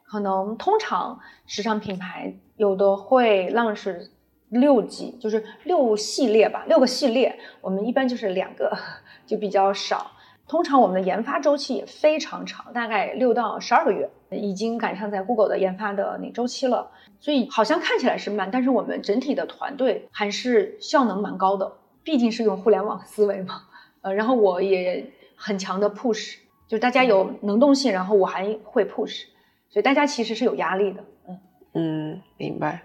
[0.07, 4.11] 可能通常时尚品牌有的会 launch
[4.51, 8.71] 六季，就是六系列吧，六个系列，我们一般就是两个，
[9.25, 10.11] 就比较少。
[10.47, 16.91] 通常我们的研发周期也非常长，大概六到十二个月，已经赶上在 Google 的研发的那周期了。
[17.19, 21.73] 所以好像看起来是慢，但是我们整体的团队还是效能蛮高的，
[22.03, 23.63] 毕竟是用互联网思维嘛。
[24.05, 26.35] 呃，然后我也很强的 push，
[26.69, 29.23] 就是大家有能动性，然后我还会 push，
[29.71, 31.03] 所以大家其实是有压力的。
[31.27, 31.41] 嗯
[31.73, 32.83] 嗯，明白。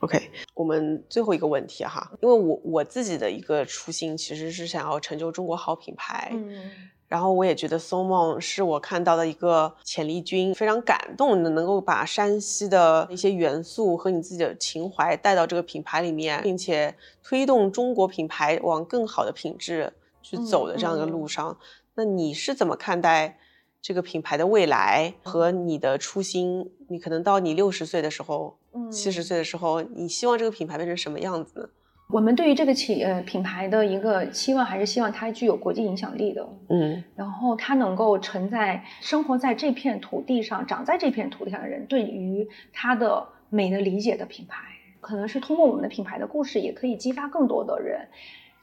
[0.00, 6.70] OK，我们最后一个问题哈，因为我我自己的一个初心其实是想要成就中国好品牌，嗯
[7.08, 19.92] 然后我也觉得 So Mon 是我看到的一个潜力军，非常感动的，能够把山西的一些元素和你自己的情怀带到这个品牌里面，并且推动中国品牌往更好的品质
[20.28, 21.56] 去走的这样一个路上。
[21.94, 23.38] 那你是怎么看待
[23.80, 26.68] 这个品牌的未来和你的初心？
[26.88, 31.68] 你可能到你六十岁的时候，嗯七十岁的时候，你希望这个品牌变成什么样子呢？
[32.08, 44.62] 我们对于这个企呃品牌的一个期望，还是希望它具有国际影响力的，嗯然后它能够承载生活在这片土地上、长在这片土地上的人对于它的美的理解的品牌，
[45.00, 48.06] 可能是通过我们的品牌的故事，也可以激发更多的人。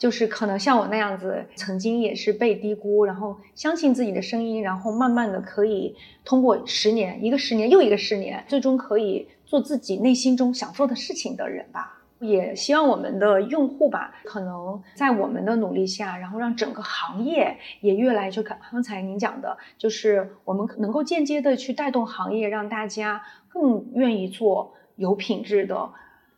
[0.03, 5.95] 就是可能像我那样子，曾经也是被低估，然后相信自己的声音，然后慢慢的可以
[6.25, 12.01] 通过十年，一个十年又一个十年，最终可以做自己内心中想做的事情的人吧。
[12.19, 25.89] 也希望我们的用户吧，可能在我们的努力下，然后让整个行业也越来就刚刚才您讲的，就是我们能够间接的去带动行业，让大家更愿意做有品质的，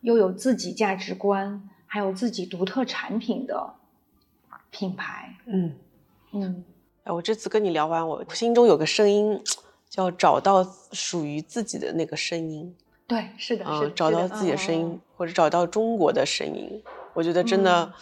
[0.01, 3.73] 又有自己价值观，还有自己独特产品的
[4.69, 5.33] 品牌。
[5.45, 5.73] 嗯。
[6.33, 6.65] 嗯
[7.05, 9.41] 哎，我这次跟你聊完，我心中有个声音，
[9.89, 12.75] 叫找到属于自己的那个声音。
[13.07, 16.83] 对，是的，嗯、是的，找到自己的声音，嗯或者找到中国的声音。
[17.13, 17.93] 我觉得真的，嗯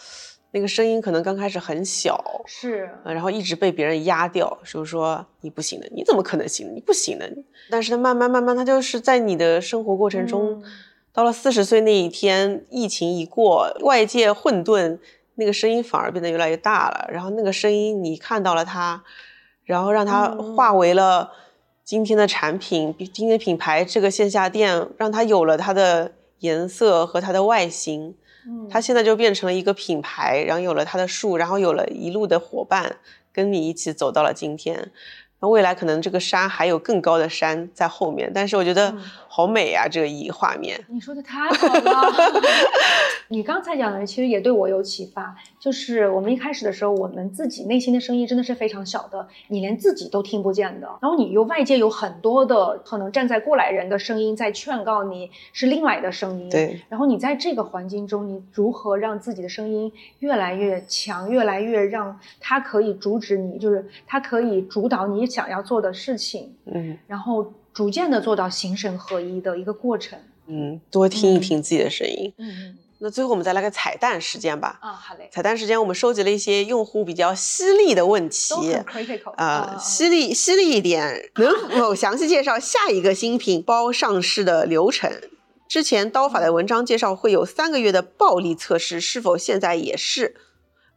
[0.50, 6.74] 那个声音可能刚开始很小，是，呃然后一直被别人压掉，就是说你不行的，你怎么可能行？
[6.74, 7.32] 你不行的。
[7.70, 10.64] 但是它慢慢慢慢，它就是在你的生活过程中，嗯
[11.14, 14.98] 到了四十岁那一天，疫情一过，外界混沌，
[15.36, 17.08] 那个声音反而变得越来越大了。
[17.12, 19.04] 然后那个声音，你看到了它，
[19.64, 21.30] 然后让它嗯化为了
[21.84, 26.10] 今天的产品，比今天品牌这个线下店，让它有了它的
[26.40, 28.16] 颜色和它的外形。
[28.46, 32.96] 嗯它现在就变成了一个品牌，然后有了它的树，然后有了一路的伙伴
[33.32, 34.90] 跟你一起走到了今天。
[35.40, 40.82] 那未来可能这个山还有更高的山在后面，但是我觉得嗯好美啊，这个一画面。
[40.88, 42.42] 你说的太好了，
[43.28, 45.34] 你刚才讲的其实也对我有启发。
[45.64, 50.86] 就是我们一开始的时候，我们自己内心的声音真的是非常小的，你连自己都听不见的。
[51.00, 56.50] 然后你又外界有很多的可能站在过来人的声音在劝告你，是另外的声音。。
[56.50, 70.18] 对，然后你在这个环境中，你如何让自己的声音越来越强，越来越让它可以阻止你，就是它可以主导你想要做的事情，嗯然后逐渐的做到形神合一的一个过程。
[70.46, 72.30] 嗯，多听一嗯听自己的声音。
[72.36, 74.78] 嗯嗯那最后我们再来个彩蛋时间吧。
[74.80, 75.28] 啊，好嘞。
[75.32, 85.10] 彩蛋时间，我们收集了一些用户比较犀利的问题都很 critical 啊、犀利犀利一点，能 否详细介绍下一个新品包上市的流程？
[85.68, 90.36] 之前刀法的文章介绍会有三个月的暴力测试，是否现在也是？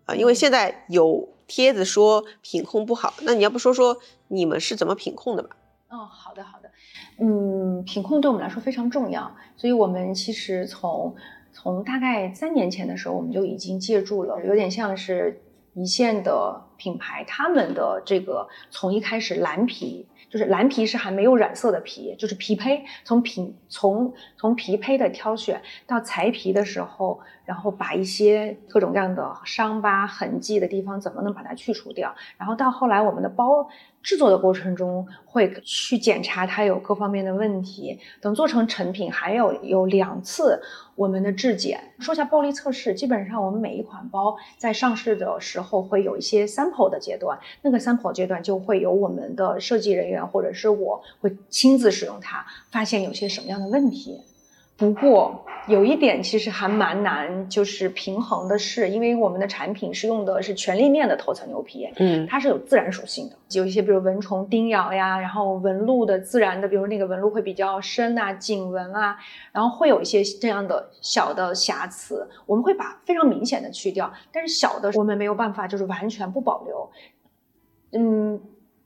[0.06, 5.50] 啊、因为现在有帖子说品控不好，那你要不说说你们是怎么品控的吧？
[5.90, 6.70] 哦，好的好的，
[7.20, 11.16] 嗯，品控对我们来说非常重要，所以我们其实从
[11.60, 15.42] 从大概三年前的时候，我们就已经借助了，有点像是
[15.74, 20.08] 一线的品牌，他们的这个从一开始蓝皮。
[20.30, 33.66] 就是蓝皮是还没有染色的皮，就是皮胚，从皮从从皮胚的挑选到裁皮的时候，然后把一些各种各样的伤疤痕迹的地方怎么能把它去除掉，然后到后来我们的包
[34.04, 40.62] 制作的过程中会去检查它有各方面的问题，等做成成品还有有两次
[40.96, 41.80] 我们的质检。
[42.00, 54.20] 说下暴力测试，基本上我们每一款包在上市的时候会有一些 sample 的阶段，那个 sample 阶段就会有我们的设计人员或者是我会亲自使用它，发现有些什么样的问题。
[54.78, 69.18] 不过有一点其实还蛮难，就是平衡的是，因为我们的产品是用的是全立面的头层牛皮，嗯它是有自然属性的，有一些比如蚊虫叮咬呀，然后纹路的自然的，比如那个纹路会比较深啊，颈纹啊，
[69.52, 76.90] 然后会有一些这样的小的瑕疵，我们会把非常明显的去掉，但是小的我们没有办法就是完全不保留。
[77.94, 78.40] 嗯，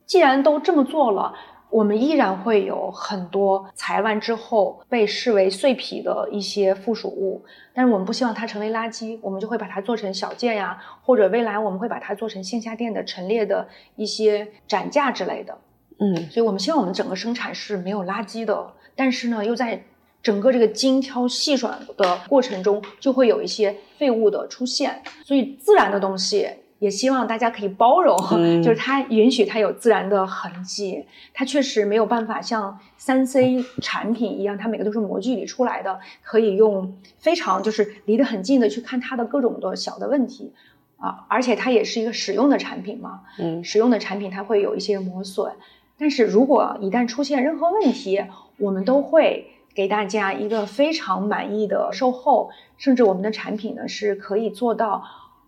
[0.05, 1.33] 既然都这么做了。
[1.71, 7.43] 我们依然会有很多裁完之后被视为碎皮的一些附属物，
[7.73, 15.57] 但是我们不希望它成为垃圾，我们就会把它做成小件呀，或者未来我们会把它做成线下店的陈列的一些展架之类的。
[15.99, 19.81] 嗯所以我们希望我们整个生产是没有垃圾的，但是呢，又在
[20.21, 25.01] 整个这个精挑细选的过程中，就会有一些废物的出现。
[25.23, 26.49] 所以自然的东西。
[26.81, 28.63] 也希望大家可以包容， 嗯。
[28.63, 40.51] 就是它允许它有自然的痕迹，它确实没有办法像三 C 产品一样，它每个都是模具里出来的，可以用非常就是离得很近的去看它的各种的小的问题
[40.97, 43.63] 啊，而且它也是一个使用的产品嘛，嗯。
[43.63, 45.53] 使用的产品它会有一些磨损，
[45.99, 48.25] 但是如果一旦出现任何问题，
[48.57, 55.03] 我们都会给大家一个非常满意的售后，甚至我们的产品呢是可以做到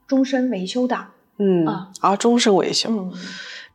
[0.05, 1.07] 终身维修的。
[1.37, 1.65] 嗯
[2.01, 2.89] 啊，终身维修。
[2.89, 3.13] 嗯。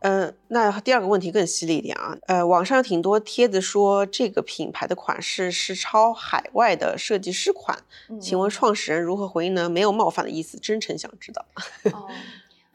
[0.00, 7.76] 呃，那第二个问题更犀利一点啊，呃，网上有挺多帖子说这个品牌的款式是抄海外的设计师款，
[8.20, 9.68] 请问创始人如何回应呢？
[9.68, 11.44] 没有冒犯的意思，真诚想知道。
[11.92, 12.06] 哦，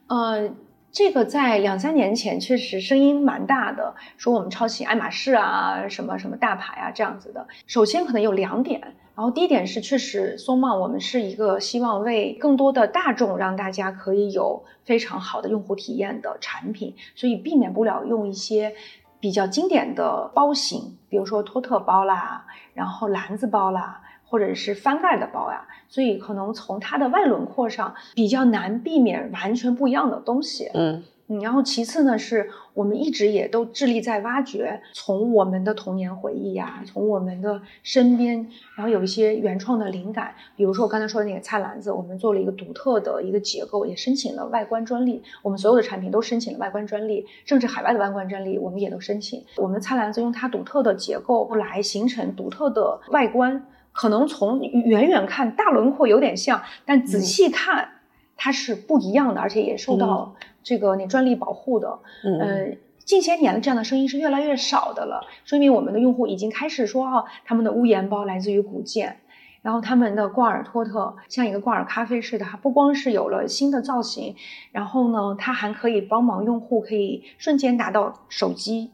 [0.07, 0.49] 呃，
[0.93, 7.47] 这个在两三年前确实声音蛮大的，说我们抄袭爱马仕啊，什么什么大牌啊这样子的。
[7.65, 8.79] 首先可能有两点。
[9.15, 18.73] 然后第一点是，确实松茂我们是一个希望为更多的大众让大家可以有非常好的用户体验的产品，所以避免不了用一些
[19.19, 24.01] 比较经典的包型，比如说托特包啦，然后篮子包啦，
[24.33, 30.71] 或者是翻盖的包呀，所以可能从它的外轮廓上比较难避免完全不一样的东西。
[30.73, 31.03] 嗯。
[31.27, 40.35] 嗯，然后其次呢，是我们一直也都致力在挖掘，从我们的童年回忆呀，从我们的身边，然后有一些原创的灵感。
[40.57, 45.23] 比如说我刚才说的那个菜篮子，我们做了一个独特的一个结构，也申请了外观专利。
[45.43, 49.41] 我们所有的产品都申请了外观专利，甚至海外的外观专利我们也都申请。
[49.55, 58.01] 我们的菜篮子用它独特的结构来形成独特的外观，可能从远远看大轮廓有点像，但仔细看
[58.35, 60.35] 它是不一样的，而且也受到。
[60.65, 69.17] 这个你专利保护的，嗯，近些年的这样的声音是越来越少的了，说明我们的用户已经开始说哦，他们的屋檐包来自于古建，
[69.61, 74.37] 然后他们的挂耳托特像一个挂耳咖啡似的，它不光是有了新的造型，
[74.71, 78.91] 然后呢，它还可以帮忙用户可以瞬间拿到手机，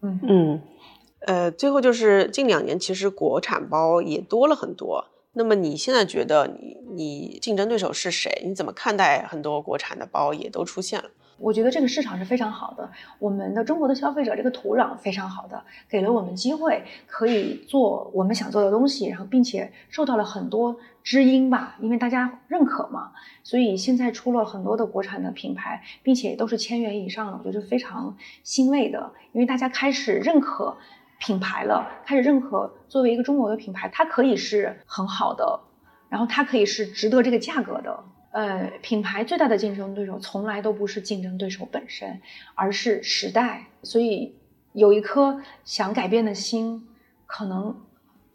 [0.00, 0.18] 嗯。
[0.24, 0.60] 嗯，
[1.26, 5.06] 呃，最后就是近两年其实国产包也多了很多。
[5.34, 8.42] 那么你现在觉得你你竞争对手是谁？
[8.44, 11.08] 你怎么看待很多国产的包也都出现了？
[11.38, 23.12] 我觉得这个市场是非常好的，我们的中国的消费者这个土壤非常好的，给了我们机会可以做我们想做的东西，然后并且受到了很多知音吧，因为大家认可嘛，
[23.42, 30.76] 所以现在出了很多的国产的品牌，并且都是千元以上的，我觉得是非常欣慰的，因为大家开始认可。
[31.24, 35.60] 品牌了，开始认可作为一个中国的品牌，它可以是很好的，
[36.08, 38.04] 然后它可以是值得这个价格的。
[38.32, 42.20] 呃，品牌最大的竞争对手从来都不是竞争对手本身，
[42.56, 43.66] 而是时代。
[43.84, 44.34] 所以
[44.72, 46.88] 有一颗想改变的心，
[47.26, 47.76] 可能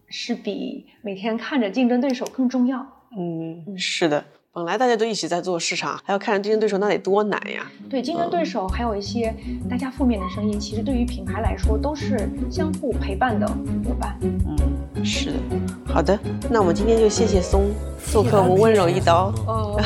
[0.07, 2.87] 是比每天看着竞争对手更重要。
[3.17, 4.23] 嗯，是的。
[4.57, 7.71] 本来大家都一起在做市场，还要看着竞争对手，那得多难呀！
[7.87, 9.31] 对，竞争对手还有一些
[9.69, 14.17] 大家负面的声音，其实对于品牌来说都是相互陪伴的伙伴。
[14.23, 15.37] 嗯，是的。
[15.85, 16.17] 好的，
[16.49, 17.69] 那我们今天就谢谢松
[18.03, 19.31] 做客我们温柔一刀。
[19.45, 19.79] 哦。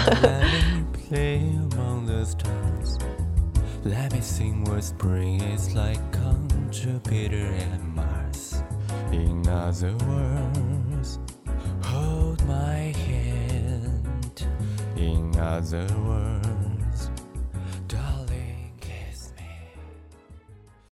[15.01, 16.60] In other words